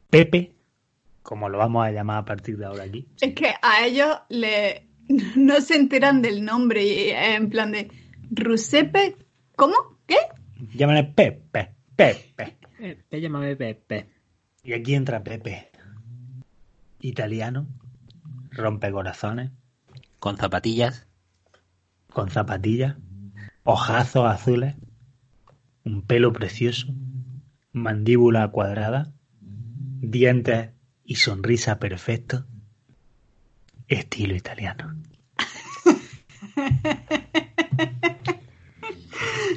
[0.09, 0.55] Pepe,
[1.23, 3.07] como lo vamos a llamar a partir de ahora aquí.
[3.21, 4.89] Es que a ellos le
[5.37, 7.91] no se enteran del nombre y en plan de
[8.31, 9.17] Giuseppe,
[9.55, 9.75] ¿cómo?
[10.07, 10.17] ¿Qué?
[10.75, 12.57] Llámale Pepe, Pepe.
[12.79, 14.09] Pepe, llámame Pepe.
[14.65, 15.71] Y aquí entra Pepe.
[17.01, 17.67] Italiano,
[18.51, 19.51] rompe corazones,
[20.19, 21.06] con zapatillas.
[22.17, 22.97] Con zapatillas,
[23.63, 24.75] ojazos azules,
[25.85, 26.87] un pelo precioso,
[27.73, 29.13] mandíbula cuadrada,
[30.01, 30.71] dientes
[31.05, 32.47] y sonrisa perfecto,
[33.87, 34.97] estilo italiano.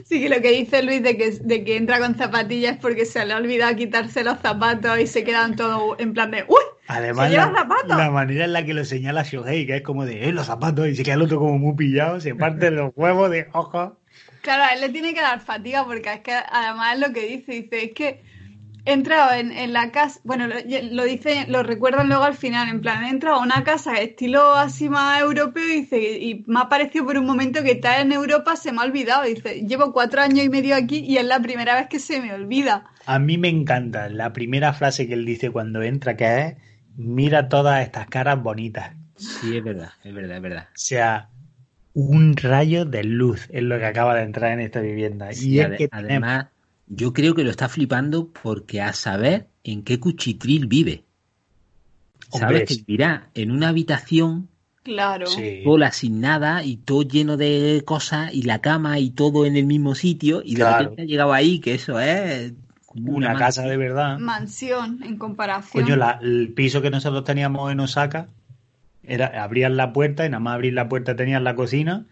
[0.06, 3.24] Sí, que lo que dice Luis de que, de que entra con zapatillas porque se
[3.26, 6.64] le ha olvidado quitarse los zapatos y se quedan todos en plan de ¡Uy!
[6.92, 10.32] Además, la, la, manera en la que lo señala Shohei, que es como de ¡Eh,
[10.32, 10.88] los zapatos!
[10.88, 14.00] Y se queda el otro como muy pillado, se parte los huevos de ojo.
[14.42, 17.52] Claro, a él le tiene que dar fatiga porque es que además lo que dice,
[17.52, 18.24] dice, es que
[18.86, 20.56] he entrado en, en la casa, bueno, lo,
[20.92, 24.56] lo, dice, lo recuerdan luego al final, en plan, he entrado a una casa estilo
[24.56, 28.12] así más europeo y dice, y me ha parecido por un momento que estar en
[28.14, 31.40] Europa se me ha olvidado, dice, llevo cuatro años y medio aquí y es la
[31.40, 32.86] primera vez que se me olvida.
[33.06, 37.50] A mí me encanta la primera frase que él dice cuando entra, que es, mira
[37.50, 38.96] todas estas caras bonitas.
[39.16, 40.68] Sí, es verdad, es verdad, es verdad.
[40.70, 41.30] O sea,
[41.94, 45.32] un rayo de luz es lo que acaba de entrar en esta vivienda.
[45.34, 46.48] Sí, y es que además,
[46.88, 51.04] yo creo que lo está flipando porque a saber en qué cuchitril vive.
[52.32, 54.50] Sabes que vivirá en una habitación
[54.84, 55.26] claro.
[55.28, 55.62] Sí.
[55.64, 59.66] sola, sin nada, y todo lleno de cosas, y la cama y todo en el
[59.66, 60.72] mismo sitio, y Claro.
[60.78, 62.54] de repente ha llegado ahí, que eso es
[63.06, 64.20] Una casa de verdad.
[64.20, 65.84] Mansión en comparación.
[65.84, 68.28] Coño, la- el piso que nosotros teníamos en Osaka,
[69.04, 72.06] era, abrían la puerta y nada más abrir la puerta tenían la cocina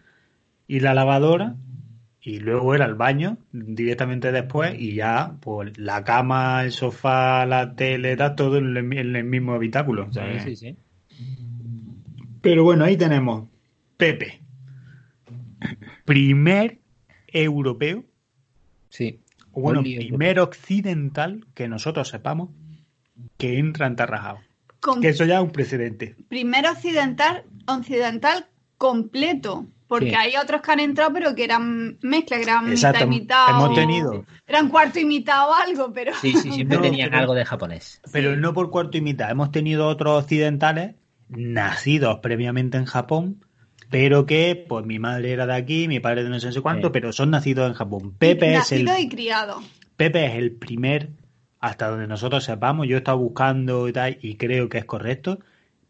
[0.66, 1.54] y la lavadora
[2.20, 7.74] y luego era el baño directamente después y ya pues la cama, el sofá, la
[7.74, 10.08] tele, todo en el, en el mismo habitáculo.
[10.44, 10.76] sí, sí.
[12.40, 13.48] Pero bueno, ahí tenemos
[13.96, 14.40] Pepe.
[16.04, 16.78] Primer
[17.26, 18.04] europeo,
[18.90, 19.20] Sí.
[19.60, 22.50] Bueno, Only primer occidental que nosotros sepamos
[23.36, 24.38] que entra en Tarrajao.
[24.80, 26.14] Con- Que eso ya es un precedente.
[26.28, 28.46] Primero occidental, occidental
[28.76, 29.66] completo.
[29.88, 30.14] Porque Sí.
[30.14, 33.50] hay otros que han entrado, pero que eran mezcla, que eran Exacto, mitad y mitad.
[33.50, 34.24] hemos o- tenido.
[34.46, 36.12] Eran cuarto y mitad o algo, pero.
[36.20, 37.98] Sí, sí, siempre No, tenían pero- algo de japonés.
[38.12, 39.30] Pero no por cuarto y mitad.
[39.30, 40.94] Hemos tenido otros occidentales
[41.30, 43.44] nacidos previamente en Japón,
[43.90, 46.92] pero que, pues mi madre era de aquí, mi padre de no sé, cuánto, Sí.
[46.92, 48.14] pero son nacidos en Japón.
[48.18, 49.62] Pepe es, el, Nacido y criado.
[49.96, 51.10] Pepe es el primer,
[51.60, 55.38] hasta donde nosotros sepamos, yo he estado buscando y tal, y creo que es correcto.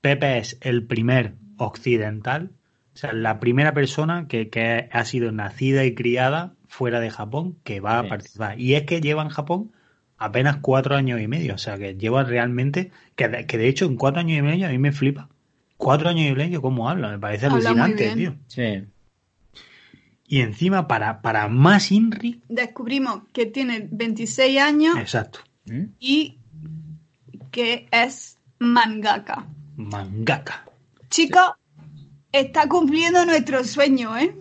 [0.01, 2.51] Pepe es el primer occidental,
[2.94, 7.57] o sea, la primera persona que, que ha sido nacida y criada fuera de Japón
[7.64, 8.61] que va a participar.
[8.61, 9.72] Y es que lleva en Japón
[10.16, 13.86] apenas cuatro años y medio, o sea, que lleva realmente, que de, que de hecho
[13.86, 15.28] en cuatro años y medio a mí me flipa.
[15.78, 17.08] Cuatro años y medio, ¿cómo habla?
[17.10, 18.16] Me parece Habla muy alucinante, bien.
[18.16, 18.34] tío.
[18.48, 18.84] Sí.
[20.26, 25.84] Y encima, para, para más Inri, Descubrimos que tiene 26 años exacto, ¿Mm?
[25.98, 26.38] y
[27.50, 29.46] que es mangaka.
[29.76, 30.66] mangaka.
[31.10, 31.52] Chicos,
[32.32, 34.34] está cumpliendo nuestro sueño, ¿eh?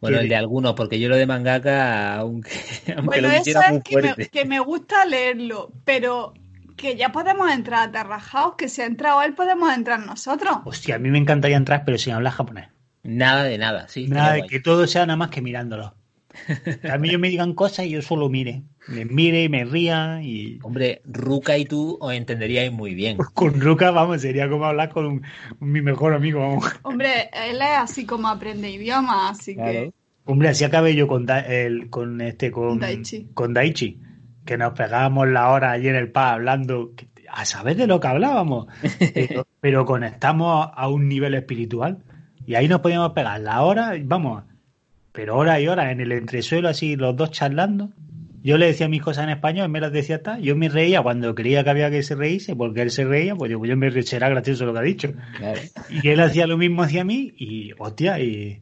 [0.00, 2.50] Bueno, el de algunos, porque yo lo de mangaka, aunque,
[2.96, 6.34] aunque Bueno, lo eso quisiera muy es que me, que me gusta leerlo, pero
[6.76, 10.58] que ya podemos entrar a Tarrajaos, que si ha entrado él, podemos entrar nosotros.
[10.64, 12.68] Hostia, a mí me encantaría entrar, pero sin hablar japonés.
[13.02, 14.06] Nada de nada, sí.
[14.08, 15.94] Nada de que todo sea nada más que mirándolo.
[16.82, 18.62] Que a mí ellos me digan cosas y yo solo mire.
[18.88, 20.58] Me mire y me ría y...
[20.62, 23.18] Hombre, Ruka y tú os entenderíais muy bien.
[23.34, 25.22] Con Ruka, vamos, sería como hablar con un-
[25.60, 26.64] mi mejor amigo, vamos.
[26.82, 29.92] Hombre, él es así como aprende idiomas, así que...
[30.26, 33.28] Hombre, así acabé yo con, Da- el, con este, con Daichi.
[33.34, 34.00] con Daichi,
[34.44, 37.98] que nos pegábamos la hora allí en el pub hablando, que- a saber de lo
[38.00, 38.66] que hablábamos,
[39.14, 41.98] pero, pero conectamos a un nivel espiritual
[42.46, 44.44] y ahí nos podíamos pegar la hora, vamos,
[45.12, 47.90] pero hora y hora en el entresuelo así los dos charlando.
[48.42, 51.00] Yo le decía mis cosas en español, él me las decía tal, yo me reía
[51.00, 53.90] cuando creía que había que se reírse, porque él se reía, pues yo, yo me
[54.02, 55.12] será gracioso lo que ha dicho.
[55.38, 55.58] Claro.
[55.88, 58.60] Y él hacía lo mismo hacia mí y, hostia, y...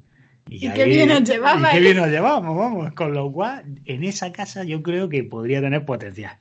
[0.48, 2.92] Y qué bien nos llevamos, Y qué bien nos llevamos, vamos.
[2.92, 6.38] Con lo cual, en esa casa yo creo que podría tener potencial.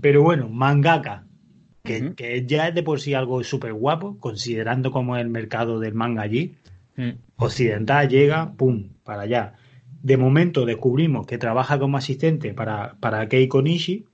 [0.00, 1.24] Pero bueno, mangaka,
[1.82, 5.94] que, ya es de por sí algo súper guapo, considerando cómo es el mercado del
[5.94, 6.56] manga allí.
[6.96, 7.10] Mm.
[7.36, 9.54] Occidental llega, pum, para allá.
[10.02, 14.04] De momento descubrimos que trabaja como asistente para, para Keiko Nishi,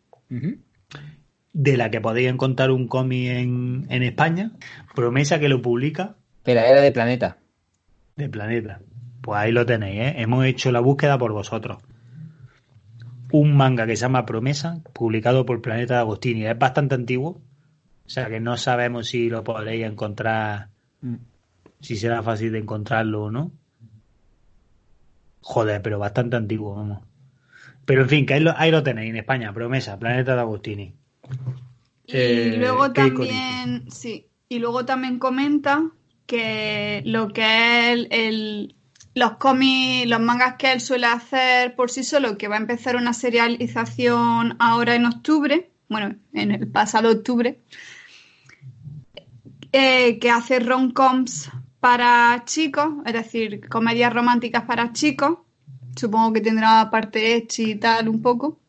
[1.53, 4.53] de la que podéis encontrar un cómic en, en España.
[4.95, 7.39] Promesa que lo publica Pero era de planeta.
[8.21, 8.81] De Planeta.
[9.21, 10.15] Pues ahí lo tenéis, ¿eh?
[10.19, 11.83] Hemos hecho la búsqueda por vosotros.
[13.33, 16.47] Un manga que se llama Promesa, publicado por Planeta de Agostini.
[16.47, 17.41] Es bastante antiguo,
[18.07, 20.69] o sea que no sabemos si lo podréis encontrar,
[21.03, 21.15] Mm.
[21.81, 23.53] si será fácil de encontrarlo o no.
[25.43, 27.01] Joder, pero bastante antiguo, vamos.
[27.87, 30.95] Pero en fin, que ahí lo, ahí lo tenéis en España, Promesa, Planeta de Agostini.
[32.07, 35.83] Y Eh, luego Keiko también, sí, y luego también comenta
[36.31, 38.77] que lo que es el,
[39.17, 42.95] los cómics, los mangas que él suele hacer por sí solo, que va a empezar
[42.95, 47.59] una serialización ahora en octubre, bueno, en el pasado octubre,
[49.73, 51.51] eh, que hace rom-coms
[51.81, 55.39] para chicos, es decir, comedias románticas para chicos.
[55.97, 58.61] Supongo que tendrá parte ecchi y tal un poco.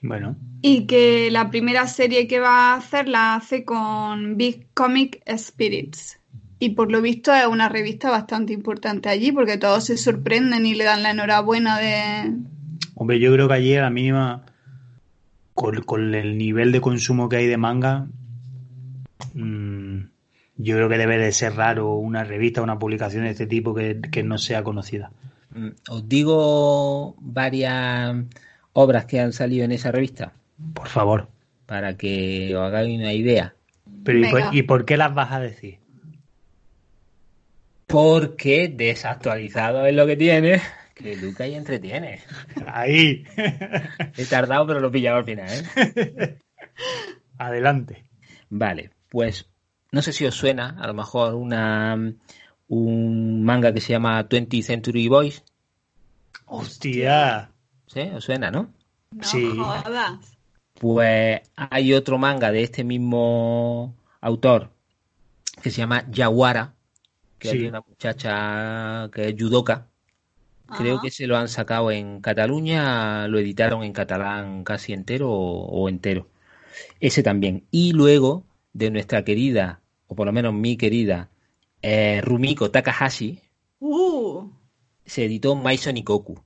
[0.00, 5.20] Bueno, Y que la primera serie que va a hacer la hace con Big Comic
[5.36, 6.15] Spirits.
[6.58, 10.74] Y por lo visto es una revista bastante importante allí porque todos se sorprenden y
[10.74, 12.32] le dan la enhorabuena de...
[12.94, 14.42] Hombre, yo creo que allí a la mínima,
[15.52, 18.06] con, con el nivel de consumo que hay de manga,
[19.34, 19.98] mm,
[20.56, 24.00] yo creo que debe de ser raro una revista, una publicación de este tipo que,
[24.10, 25.10] que no sea conocida.
[25.54, 28.16] Mm, Os digo varias
[28.72, 30.32] obras que han salido en esa revista
[30.72, 31.28] Por favor.
[31.66, 33.54] para que os hagáis una idea.
[34.04, 35.78] Pero ¿y por, y por qué las vas a decir?
[37.86, 40.60] Porque desactualizado es lo que tiene,
[40.94, 42.20] que educa y entretiene.
[42.66, 43.24] Ahí,
[44.16, 46.38] He tardado, pero lo he pillado al final, ¿eh?
[47.38, 48.04] adelante.
[48.48, 49.46] Vale, pues
[49.92, 51.96] no sé si os suena, a lo mejor una
[52.68, 55.44] un manga que se llama 20th Century Boys.
[56.46, 57.50] Hostia.
[57.86, 58.00] ¿Sí?
[58.14, 58.72] ¿Os suena, no?
[59.12, 59.48] No Sí.
[59.56, 60.36] jodas.
[60.74, 64.72] Pues hay otro manga de este mismo autor
[65.62, 66.74] que se llama Yaguara,
[67.38, 67.58] que Sí.
[67.58, 69.88] de una muchacha que es judoka
[70.78, 71.02] Creo Ajá.
[71.02, 75.88] que se lo han sacado en Cataluña, lo editaron en catalán casi entero o, o
[75.88, 76.28] entero.
[76.98, 77.66] Ese también.
[77.70, 81.30] Y luego de nuestra querida, o por lo menos mi querida,
[81.82, 83.40] eh, Rumiko Takahashi,
[83.78, 84.50] Uh,
[85.04, 86.40] se editó Maison Ikoku,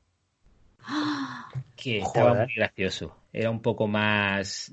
[1.76, 2.46] que estaba Joder.
[2.46, 3.16] muy gracioso.
[3.32, 4.70] Era un poco más.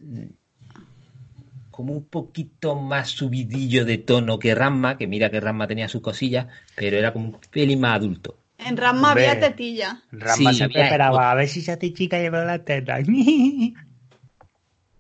[1.78, 6.02] Como un poquito más subidillo de tono que Ramma, que mira que Ramma tenía sus
[6.02, 8.36] cosillas, pero era como un pelín más adulto.
[8.58, 9.28] en Rasma Hombre.
[9.30, 10.02] había tetilla.
[10.12, 12.98] Ramba Sí, siempre había- esperaba a ver si se hace chica y lleva la teta.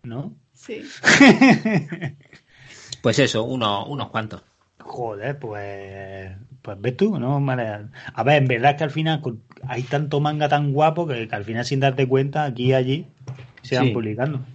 [0.03, 0.34] ¿No?
[0.53, 0.84] Sí.
[3.01, 4.43] Pues eso, unos, unos cuantos.
[4.80, 6.32] Joder, pues.
[6.61, 7.38] Pues ves tú, ¿no?
[8.13, 11.28] A ver, en verdad es que al final con- hay tanto manga tan guapo que,
[11.28, 13.07] que al final, sin darte cuenta, aquí y allí
[13.61, 13.91] se van Sí.
[13.93, 14.45] publicando.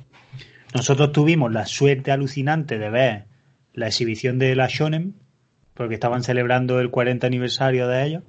[0.74, 3.24] Nosotros tuvimos la suerte alucinante de ver
[3.74, 5.14] la exhibición de la Shonen,
[5.74, 8.22] porque estaban celebrando el 40 aniversario de ellos,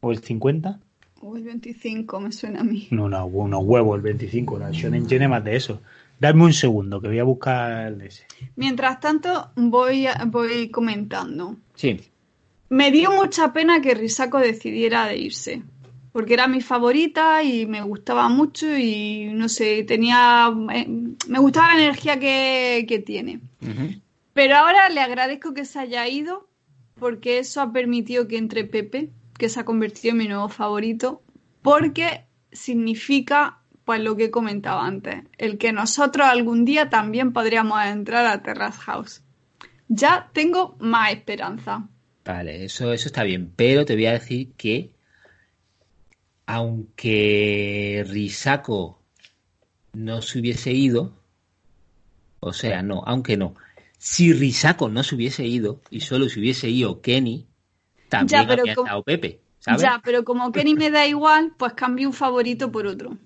[0.00, 0.80] o el 50.
[1.20, 2.88] O el 25 me suena a mí.
[2.90, 4.58] No, no, unos huevos el 25.
[4.58, 5.80] La Shonen tiene más de eso.
[6.20, 8.24] Dame un segundo, que voy a buscar el de ese.
[8.56, 11.56] Mientras tanto, voy, a- voy comentando.
[11.74, 12.00] Sí,
[12.70, 15.62] Me dio mucha pena que Risako decidiera de irse,
[16.14, 20.86] porque era mi favorita y me gustaba mucho y no sé, tenía, eh,
[21.26, 23.40] me gustaba la energía que, que tiene.
[24.32, 26.48] Pero ahora le agradezco que se haya ido,
[27.00, 31.20] porque eso ha permitido que entre Pepe, que se ha convertido en mi nuevo favorito,
[31.62, 37.84] porque significa, pues lo que he comentado antes, el que nosotros algún día también podríamos
[37.86, 39.24] entrar a Terrace House.
[39.88, 41.88] Ya tengo más esperanza.
[42.24, 44.93] Vale, eso, eso está bien, pero te voy a decir que
[46.46, 49.00] aunque Risako
[49.92, 51.12] no se hubiese ido,
[52.40, 53.54] o sea, no, aunque no,
[53.98, 57.46] si Risako no se hubiese ido y solo se hubiese ido Kenny,
[58.08, 59.82] también Ya, pero habría como- estado Pepe, ¿sabes?
[59.82, 63.16] Ya, pero como Kenny me da igual, pues cambio un favorito por otro.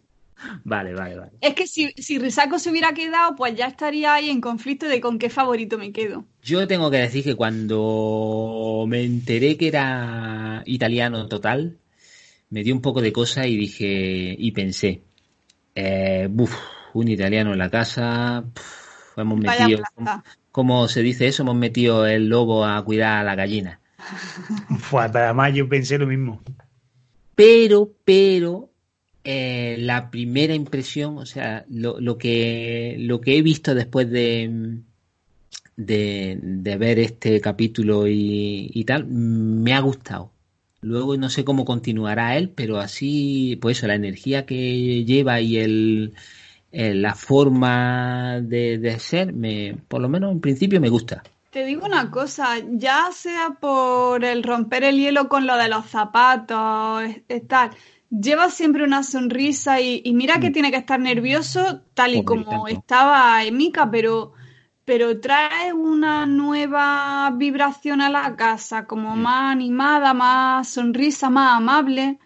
[0.63, 1.33] Vale, vale, vale.
[1.41, 5.01] Es que si, si Risako se hubiera quedado, pues ya estaría ahí en conflicto de
[5.01, 6.25] con qué favorito me quedo.
[6.43, 11.77] Yo tengo que decir que cuando me enteré que era italiano total,
[12.51, 15.03] me dio un poco de cosa y dije, y pensé,
[15.75, 16.55] eh, buf,
[16.95, 19.83] un italiano en la casa, puf, hemos Vaya metido,
[20.51, 23.81] como se dice eso, hemos metido el lobo a cuidar a la gallina.
[24.91, 26.41] Pues además yo pensé lo mismo.
[27.35, 28.71] Pero, pero,
[29.25, 34.81] eh, la primera impresión, o sea, lo, lo que, lo que he visto después de,
[35.77, 40.33] de, de ver este capítulo y, y tal, me ha gustado.
[40.81, 45.59] Luego no sé cómo continuará él, pero así, pues eso, la energía que lleva y
[45.59, 46.15] el,
[46.73, 51.23] el- la forma de, de ser, me, por lo menos en principio me gusta.
[51.51, 55.87] Te digo una cosa, ya sea por el romper el hielo con lo de los
[55.87, 57.05] zapatos,
[57.49, 57.71] tal,
[58.11, 62.67] lleva siempre una sonrisa y, y mira que tiene que estar nervioso tal y como
[62.67, 62.67] tanto.
[62.69, 64.35] estaba Emika, pero,
[64.89, 72.19] pero trae una nueva vibración a la casa, como más animada, más sonrisa, más amable.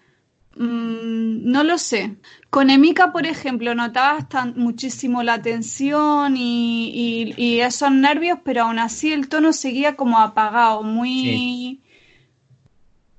[0.54, 2.18] Mm, no lo sé.
[2.50, 8.62] Con Emika, por ejemplo, notabas tan- muchísimo la tensión y, y- y esos nervios, pero
[8.62, 11.80] aún así el tono seguía como apagado, muy,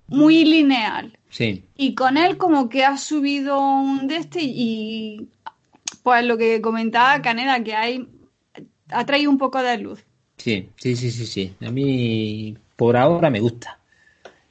[0.08, 1.18] muy lineal.
[1.30, 5.28] Sí, Y con él como que ha subido un de este y
[6.04, 8.08] pues lo que comentaba Caneda, que hay,
[8.94, 10.04] ha traído un poco de luz.
[10.38, 11.56] sí, sí, sí, sí, sí.
[11.66, 13.80] A mí, por ahora me gusta.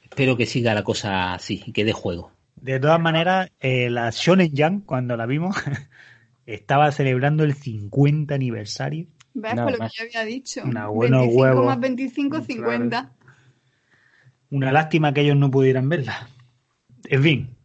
[0.03, 2.31] Espero que siga la cosa así, que dé juego.
[2.55, 5.55] De todas maneras, eh, la Shonen Jump, cuando la vimos,
[6.45, 9.07] estaba celebrando el 50 aniversario.
[9.33, 9.55] ¿Ves?
[9.55, 10.61] Nada Por lo que yo había dicho.
[10.63, 11.65] Una buena 25 huevo.
[11.65, 13.11] más 25, 50.
[14.51, 16.29] Una lástima que ellos no pudieran verla.
[17.05, 17.55] En fin,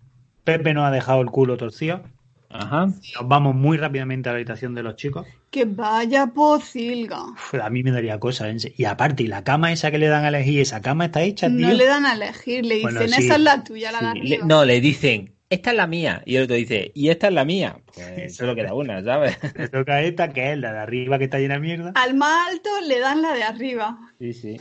[0.45, 2.03] Pepe nos ha dejado el culo torcido.
[2.49, 2.87] Ajá.
[2.87, 5.26] Nos vamos muy rápidamente a la habitación de los chicos.
[5.51, 7.24] Que vaya pocilga.
[7.30, 8.46] Uf, a mí me daría cosa.
[8.76, 11.49] Y aparte, y la cama esa que le dan a elegir, esa cama está hecha,
[11.49, 11.68] tío.
[11.68, 14.20] No le dan a elegir, le dicen, Bueno, sí, esa es la tuya, la de
[14.20, 14.26] sí.
[14.28, 16.22] Le- no, le dicen, esta es la mía.
[16.26, 17.78] Y el otro dice, y esta es la mía.
[17.94, 19.38] Pues solo queda una, ¿sabes?
[19.57, 21.92] Le toca esta, que es la de arriba que está llena de mierda.
[21.94, 23.99] Al más alto le dan la de arriba.
[24.18, 24.61] Sí, sí.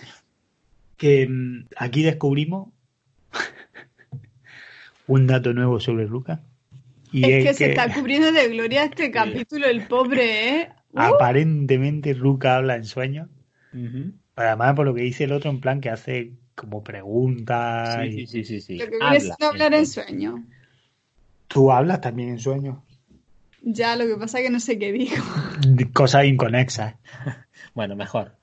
[0.96, 2.70] Que mm, aquí descubrimos
[5.08, 6.40] un dato nuevo sobre Lucas.
[7.12, 10.70] Y es es, que, se está cubriendo de gloria este capítulo, el pobre, ¿eh?
[10.92, 13.30] Uh, aparentemente Ruka habla en sueños.
[13.74, 14.14] Ujú.
[14.36, 17.98] Además, por lo que dice el otro, en plan que hace como preguntas.
[18.04, 18.78] Sí, y- sí, sí, sí, sí.
[18.78, 20.46] lo que Habla, hablar en sueño.
[21.48, 22.80] Tú hablas también en sueños.
[23.62, 25.16] Ya, lo que pasa es que no sé qué digo.
[25.68, 26.96] De Cosas inconexas.
[27.74, 28.36] Bueno, mejor.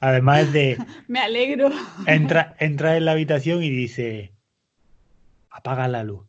[0.00, 0.78] Además de
[1.08, 1.70] Me alegro.
[2.06, 4.34] entra, entra en la habitación y dice
[5.50, 6.27] apaga la luz.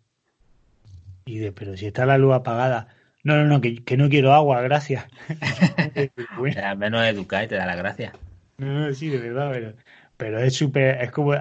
[1.29, 2.87] Y dice, pero si está la luz apagada.
[3.23, 5.05] No, no, no, que, que no quiero agua, gracias.
[6.37, 8.13] Bueno, al menos educar y te da las gracias.
[8.57, 9.73] No, no, sí, de verdad, pero,
[10.17, 11.33] pero es súper, es como,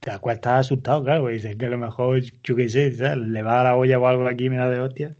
[0.00, 3.18] te acuestas asustado, claro, porque dices que a lo mejor, yo qué sé, ¿sabes?
[3.18, 5.16] le va a la olla o algo aquí y me da de hostia.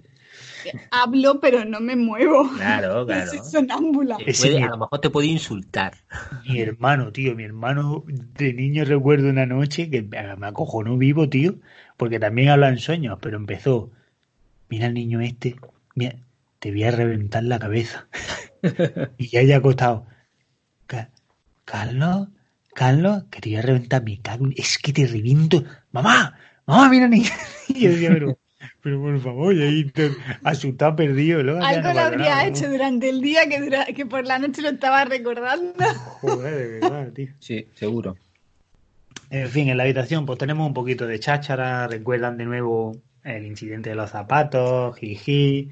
[0.90, 2.48] Hablo, pero no me muevo.
[2.54, 3.30] Claro, claro.
[3.30, 4.18] Soy sonámbula.
[4.38, 5.94] Puede- a lo mejor te puede insultar.
[6.44, 11.28] Mi hermano, tío, mi hermano de niño recuerdo una noche que me me acojonó vivo,
[11.28, 11.54] tío,
[11.96, 13.90] porque también habla en sueños, pero empezó,
[14.72, 15.56] mira el niño este,
[15.94, 16.16] mira,
[16.58, 18.08] te voy a reventar la cabeza.
[19.18, 20.06] y ya haya acostado,
[20.86, 21.10] "Ca-
[21.66, 22.28] Carlos,
[22.74, 25.62] Carlos, que te voy a reventar mi cago, es que te reviento,
[25.92, 27.28] mamá, mamá, mira niño.
[27.68, 28.38] y yo decía, pero,
[28.82, 30.10] pero por favor, y ahí te-
[30.42, 31.42] asustado, perdido.
[31.42, 32.48] Ya Algo no lo habría nada, ¿no?
[32.48, 35.84] hecho durante el día que, dura- que por la noche lo estaba recordando.
[36.22, 37.28] Joder, de verdad, tío.
[37.40, 38.16] Sí, seguro.
[39.30, 43.46] En fin, en la habitación pues tenemos un poquito de cháchara, recuerdan de nuevo el
[43.46, 45.70] incidente de los zapatos, jiji,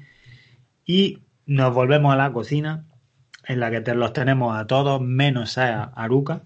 [0.85, 2.85] y nos volvemos a la cocina,
[3.47, 6.43] en la que te- los tenemos a todos, menos a Aruka,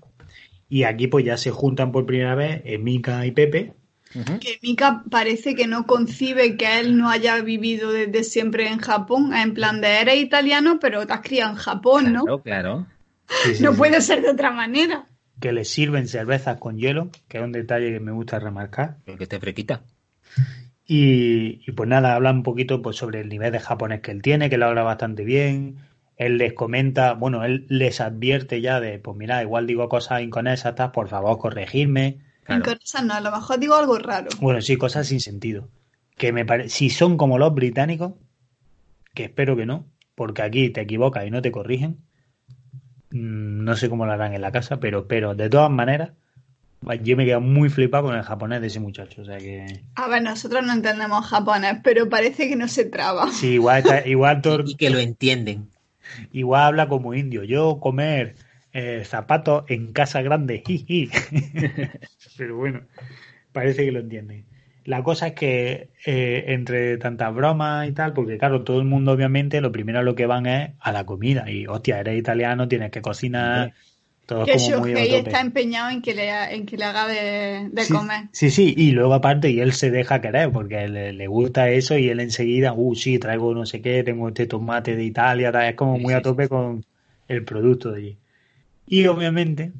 [0.69, 3.73] y aquí pues ya se juntan por primera vez Emika y Pepe.
[4.39, 9.33] Que Mika parece que no concibe que él no haya vivido desde siempre en Japón.
[9.35, 12.23] En plan de eres italiano, pero te has criado en Japón, ¿no?
[12.23, 12.87] Claro, claro.
[13.43, 13.77] Sí, sí, No sí.
[13.77, 15.07] puede ser de otra manera.
[15.41, 18.97] que les sirven cervezas con hielo, que es un detalle que me gusta remarcar.
[19.05, 19.83] Que te frequita.
[20.87, 24.21] Y, y pues nada, habla un poquito pues, sobre el nivel de japonés que él
[24.21, 25.77] tiene, que lo habla bastante bien.
[26.17, 30.75] Él les comenta, bueno, él les advierte ya de, pues mira, igual digo cosas inconexas,
[30.91, 32.19] por favor, corregirme.
[32.43, 32.59] Claro.
[32.59, 34.29] En Corea no, a lo mejor digo algo raro.
[34.39, 35.67] Bueno, sí, cosas sin sentido.
[36.15, 38.13] Que me parece, si son como los británicos,
[39.13, 41.97] que espero que no, porque aquí te equivocas y no te corrigen,
[43.11, 46.11] mm, no sé cómo lo harán en la casa, pero, pero de todas maneras,
[47.03, 49.21] yo me quedo muy flipado con el japonés de ese muchacho.
[49.21, 53.31] O sea que, A ver, nosotros no entendemos japonés, pero parece que no se traba.
[53.31, 55.69] sí, igual, está- igual, todo- Y, y que lo entienden.
[56.31, 57.43] igual habla como indio.
[57.43, 58.35] Yo comer
[58.73, 61.09] eh, zapatos en casa grande, jiji.
[62.37, 62.81] pero bueno,
[63.51, 64.45] parece que lo entienden.
[64.83, 69.13] La cosa es que eh, entre tantas bromas y tal, porque claro, todo el mundo
[69.13, 71.49] obviamente lo primero a lo que van es a la comida.
[71.49, 73.73] Y hostia, eres italiano, tienes que cocinar,
[74.25, 77.93] todo Que Shohei está empeñado en que le, en que le haga de, de Sí,
[77.93, 78.21] comer.
[78.31, 81.97] Sí, sí, y luego aparte, y él se deja querer porque le, le gusta eso
[81.97, 85.69] y él enseguida, uh, sí, traigo no sé qué, tengo este tomate de Italia, tal,
[85.69, 86.85] es como muy a tope con
[87.27, 88.19] el producto de allí.
[88.87, 89.73] Y obviamente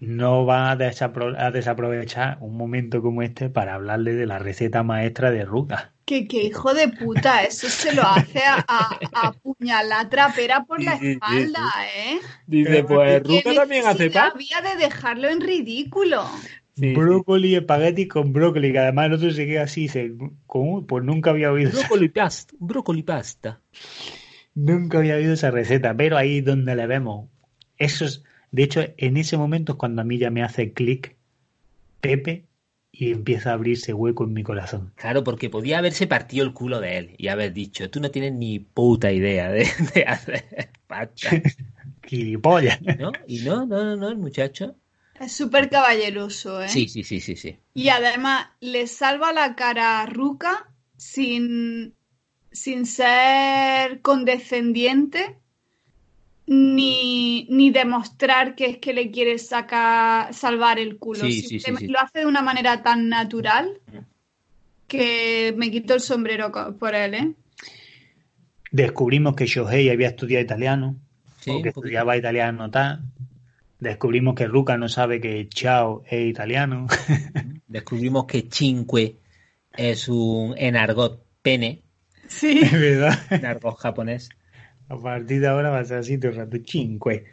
[0.00, 4.82] no va a, desapro- a desaprovechar un momento como este para hablarle de la receta
[4.84, 5.93] maestra de Ruka.
[6.06, 10.82] Que, que hijo de puta, eso se lo hace a, a, a puñalar trapera por
[10.82, 11.60] la Sí, sí, sí, espalda,
[11.96, 12.20] ¿eh?
[12.46, 16.44] Dice, pues ¿Qué necesidad había de dejarlo en ridículo?
[16.76, 20.12] Brócoli, espagueti con brócoli, que además el otro se queda así, dice,
[20.46, 20.86] ¿cómo?
[20.86, 22.54] Pues nunca había oído esa Brócoli pasta.
[22.58, 23.60] Brócoli pasta.
[24.54, 27.28] Nunca había oído esa receta, pero ahí es donde le vemos.
[27.78, 31.16] Eso es, de hecho, en ese momento es cuando a mí ya me hace clic
[32.00, 32.48] Pepe
[32.96, 34.92] y empieza a abrirse hueco en mi corazón.
[34.94, 38.32] Claro, porque podía haberse partido el culo de él y haber dicho, tú no tienes
[38.32, 40.70] ni puta idea de, de hacer.
[42.04, 42.80] Gilipollas.
[42.82, 43.10] ¿No?
[43.26, 44.76] Y no, no, no, no, el muchacho.
[45.18, 46.68] Es súper caballeroso, ¿eh?
[46.68, 47.58] Sí, sí, sí, sí, sí.
[47.72, 51.94] Y además le salva la cara a Ruka sin,
[52.52, 55.36] sin ser condescendiente
[56.46, 61.20] ni, ni demostrar que es que le quiere sacar, salvar el culo.
[61.20, 61.92] Sí, sí, sí, Simplemente sí.
[61.92, 63.80] Lo hace de una manera tan natural
[64.86, 67.32] que me quito el sombrero por él, ¿eh?
[68.70, 70.96] Descubrimos que Shohei había estudiado italiano,
[71.40, 73.02] Sí, o que estudiaba italiano tal.
[73.78, 76.86] Descubrimos que Ruka no sabe que Chao es italiano.
[77.66, 79.18] Descubrimos que cinque
[79.76, 81.82] es un en argot pene,
[82.26, 82.60] Sí.
[82.62, 83.18] Es verdad.
[83.30, 84.30] en argot japonés.
[84.88, 87.24] A partir de ahora va a ser así todo el rato, cinque.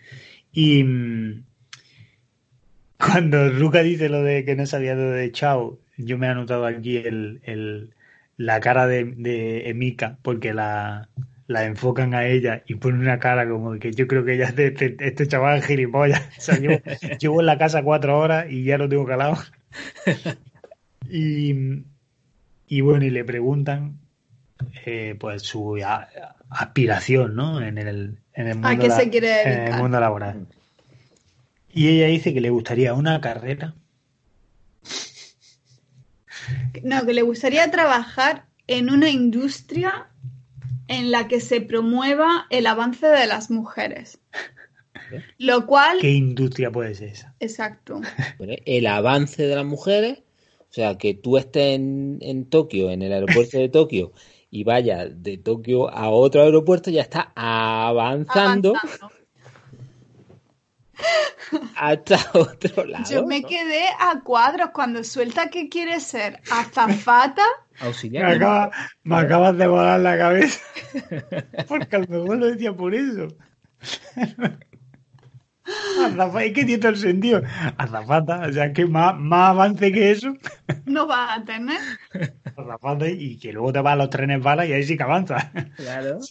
[0.53, 1.43] Y mm,
[2.97, 6.65] cuando Ruka dice lo de que no sabía lo de Chao, yo me he anotado
[6.65, 7.93] aquí el, el-
[8.37, 11.09] la cara de, de Emika, porque la,
[11.47, 14.67] la enfocan a ella y pone una cara como que yo creo que ya este,
[14.67, 16.21] este, este chaval es gilipollas.
[16.37, 16.81] O sea, llevo,
[17.19, 19.37] llevo en la casa cuatro horas y ya lo tengo calado.
[21.09, 21.83] Y,
[22.67, 23.99] y bueno, y le preguntan
[24.85, 26.09] eh, pues su a-
[26.51, 27.61] aspiración, ¿no?
[27.61, 29.81] En el, en el ¿A mundo, qué la- se quiere en el dedicar?
[29.81, 30.47] mundo laboral.
[31.73, 33.73] Y ella dice que le gustaría una carrera.
[36.83, 40.07] No, que le gustaría trabajar en una industria
[40.87, 44.19] en la que se promueva el avance de las mujeres.
[45.37, 47.35] Lo cual, ¿Qué industria puede ser esa?
[47.39, 48.01] exacto.
[48.65, 50.19] El avance de las mujeres
[50.69, 54.13] O sea, que tú estés en, en Tokio, en el aeropuerto de Tokio,
[54.51, 59.11] y vayas de Tokio a otro aeropuerto, ya está avanzando, Avanzando.
[61.75, 63.05] hasta otro lado.
[63.09, 63.47] Yo me ¿no?
[63.47, 67.43] quedé a cuadros cuando suelta que quiere ser azafata.
[67.79, 68.31] Me, Auxiliar.
[68.35, 68.71] acaba-
[69.03, 70.59] me acabas de volar la cabeza.
[71.67, 73.27] Porque a lo mejor lo decía por eso.
[75.63, 77.41] Azafata, es que tiene todo el sentido.
[77.77, 80.33] Azafata, o sea, que más, más avance que eso.
[80.85, 81.79] No va a tener.
[82.55, 85.51] Azafata y que luego te vas a los trenes balas y ahí sí que avanza.
[85.75, 86.19] Claro.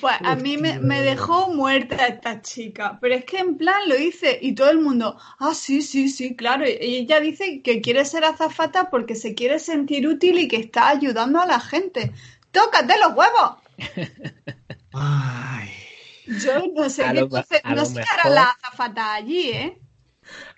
[0.00, 3.98] Pues a mí me, me dejó muerta esta chica, pero es que en plan lo
[3.98, 6.64] hice y todo el mundo, ah, sí, sí, sí, claro.
[6.66, 10.88] Y ella dice que quiere ser azafata porque se quiere sentir útil y que está
[10.88, 12.12] ayudando a la gente.
[12.52, 13.56] ¡Tócate los huevos!
[14.92, 15.81] Ay.
[16.26, 19.50] Yo no sé A qué lo a no sé qué mejor- hará la azafata allí,
[19.50, 19.78] ¿eh?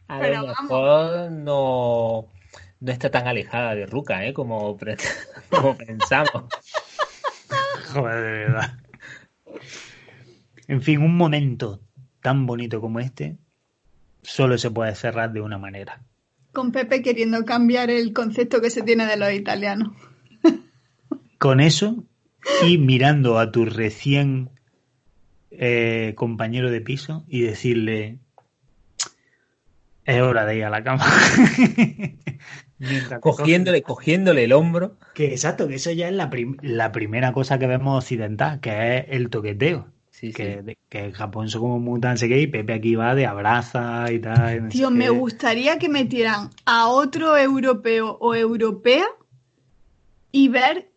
[0.09, 2.27] A Pero lo mejor no,
[2.81, 4.35] no está tan alejada de Ruka, ¿eh?
[4.35, 4.97] Como, pre-
[5.51, 6.45] como pensamos.
[7.93, 8.79] Joder, de verdad.
[10.69, 11.81] En fin, un momento
[12.21, 13.39] tan bonito como este
[14.23, 16.03] solo se puede cerrar de una manera.
[16.53, 19.93] Con Pepe queriendo cambiar el concepto que se tiene de los italianos.
[21.39, 22.05] Con eso
[22.67, 24.51] y mirando a tu recién
[25.59, 28.19] eh, compañero de piso y decirle
[30.05, 31.05] es hora de ir a la cama.
[33.21, 34.99] Cogiéndole, cogiéndole el hombro.
[35.15, 38.99] Que exacto, que eso ya es la, prim- la primera cosa que vemos occidental, que
[38.99, 39.87] es el toqueteo.
[40.11, 40.63] Sí, que, sí.
[40.63, 43.27] de- que en Japón son como muy tan sé qué, y Pepe aquí va de
[43.27, 44.69] abraza y tal.
[44.69, 45.11] Tío, me qué.
[45.11, 49.07] gustaría que metieran a otro europeo o europea
[50.31, 50.91] y ver,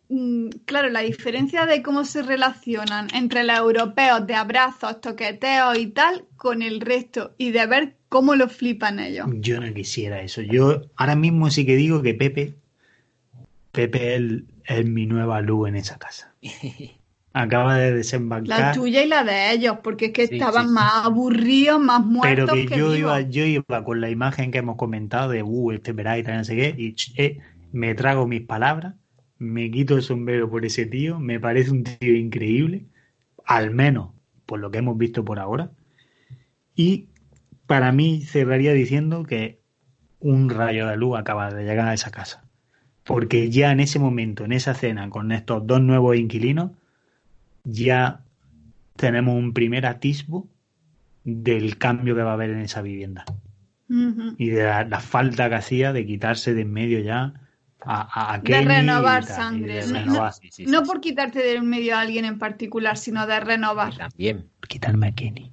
[0.66, 6.26] claro, la diferencia de cómo se relacionan entre los europeos de abrazos, toqueteos y tal
[6.36, 9.28] con el resto y de ver cómo lo flipan ellos.
[9.46, 10.42] Yo no quisiera eso.
[10.42, 12.54] Yo ahora mismo sí que digo que Pepe,
[13.72, 16.34] Pepe es, el- es mi nueva luz en esa casa.
[17.32, 20.68] Acaba de La desembarcar, tuya y la de ellos, porque es que Sí, estaban sí,
[20.68, 20.74] sí.
[20.74, 22.96] más aburridos, más pero muertos que que, yo vivos.
[22.96, 26.38] iba, yo iba con la imagen que hemos comentado de uh, este verá y tal,
[26.38, 27.38] no sé qué, y eh,
[27.70, 28.94] me trago mis palabras,
[29.38, 32.86] me quito el sombrero por ese tío, me parece un tío increíble,
[33.44, 34.10] al menos
[34.46, 35.70] por lo que hemos visto por ahora.
[36.74, 37.08] Y
[37.66, 39.60] para mí cerraría diciendo que
[40.20, 42.44] un rayo de luz acaba de llegar a esa casa.
[43.04, 46.72] Porque ya en ese momento, en esa cena con estos dos nuevos inquilinos,
[47.64, 48.24] ya
[48.96, 50.48] tenemos un primer atisbo
[51.24, 53.24] del cambio que va a haber en esa vivienda
[53.88, 57.47] y de la, la falta que hacía de quitarse de en medio ya
[57.90, 59.74] a, a, a De renovar tal, sangre.
[59.74, 60.32] de No- no- renovar.
[60.34, 63.40] Sí, sí, No sí, por quitarte de en medio a alguien en particular, sino de
[63.40, 63.96] renovar.
[63.96, 64.48] También.
[64.68, 65.50] quitarme a Kenny.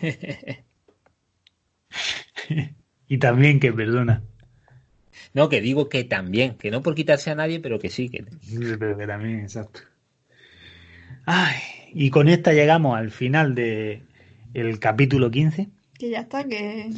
[3.08, 4.22] y también que perdona,
[5.32, 8.24] No, que digo que también, que no por quitarse a nadie, pero que sí, que
[8.78, 9.80] pero que también, exacto.
[11.26, 11.56] Ay,
[11.92, 14.02] y con esta llegamos al final de
[14.54, 15.68] el capítulo 15,
[15.98, 16.90] Que ya está, que,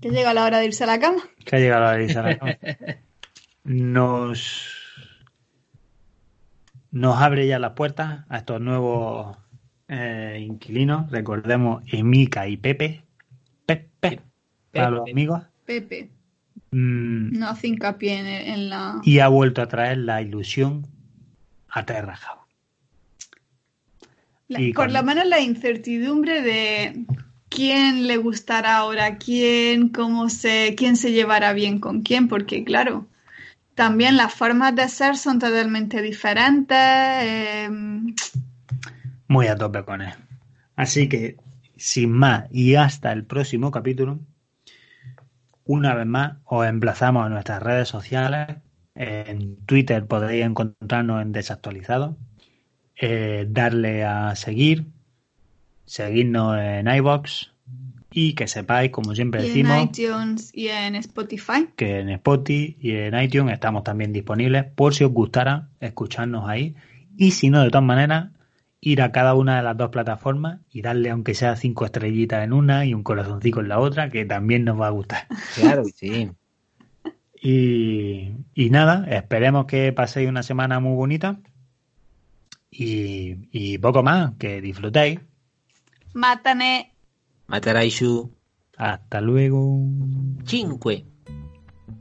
[0.00, 1.22] que llega la hora de irse a la cama.
[1.44, 2.56] que ha llegado la de Sara Cama.
[3.64, 4.76] Nos
[6.92, 9.36] nos abre ya las puertas a estos nuevos
[9.88, 11.10] eh, inquilinos.
[11.10, 13.02] Recordemos Emika y Pepe.
[13.66, 14.20] Pepe,
[14.72, 15.42] para los amigos.
[15.64, 16.10] Pepe,
[16.72, 19.00] Mm, no hace hincapié en, en la...
[19.02, 20.86] y ha vuelto a traer la ilusión
[21.68, 22.16] a Terra
[24.46, 27.04] la- y por con- lo menos la incertidumbre de
[27.48, 33.06] quién le gustará ahora, quién, cómo se, quién se llevará bien con quién, porque claro,
[33.80, 36.76] también las formas de ser son totalmente diferentes.
[36.78, 37.70] eh,
[39.26, 40.12] Muy a tope con él.
[40.76, 41.38] Así que,
[41.78, 44.20] sin más, y hasta el próximo capítulo,
[45.64, 48.48] una vez más os emplazamos a nuestras redes sociales.
[48.94, 52.16] En Twitter podréis encontrarnos en Desactualizados.
[52.96, 54.88] Eh, darle a seguir,
[55.86, 57.54] seguirnos en iBox
[58.12, 61.68] y que sepáis, como siempre y decimos, en iTunes y en Spotify.
[61.76, 66.74] que en Spotify y en iTunes estamos también disponibles por si os gustara escucharnos ahí.
[67.16, 68.30] Y si no, de todas maneras,
[68.80, 72.52] ir a cada una de las dos plataformas y darle, aunque sea cinco estrellitas en
[72.52, 75.26] una y un corazoncito en la otra, que también nos va a gustar.
[75.54, 76.30] claro que sí.
[77.42, 81.38] Y, y nada, esperemos que paséis una semana muy bonita.
[82.70, 85.20] Y, y poco más, que disfrutéis.
[86.14, 86.89] Mátane.
[87.50, 88.30] Mataraishu
[88.76, 89.80] Hasta luego.
[90.46, 91.04] Cinque.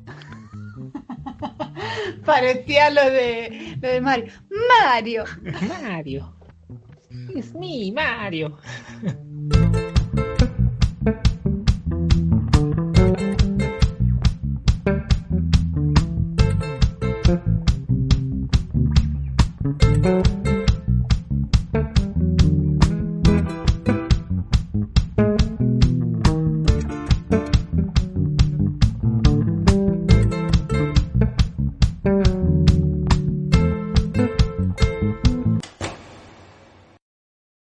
[2.25, 4.31] Parecía lo de, lo de Mario.
[4.83, 5.23] Mario.
[5.67, 6.35] Mario.
[7.35, 8.59] Es mi Mario.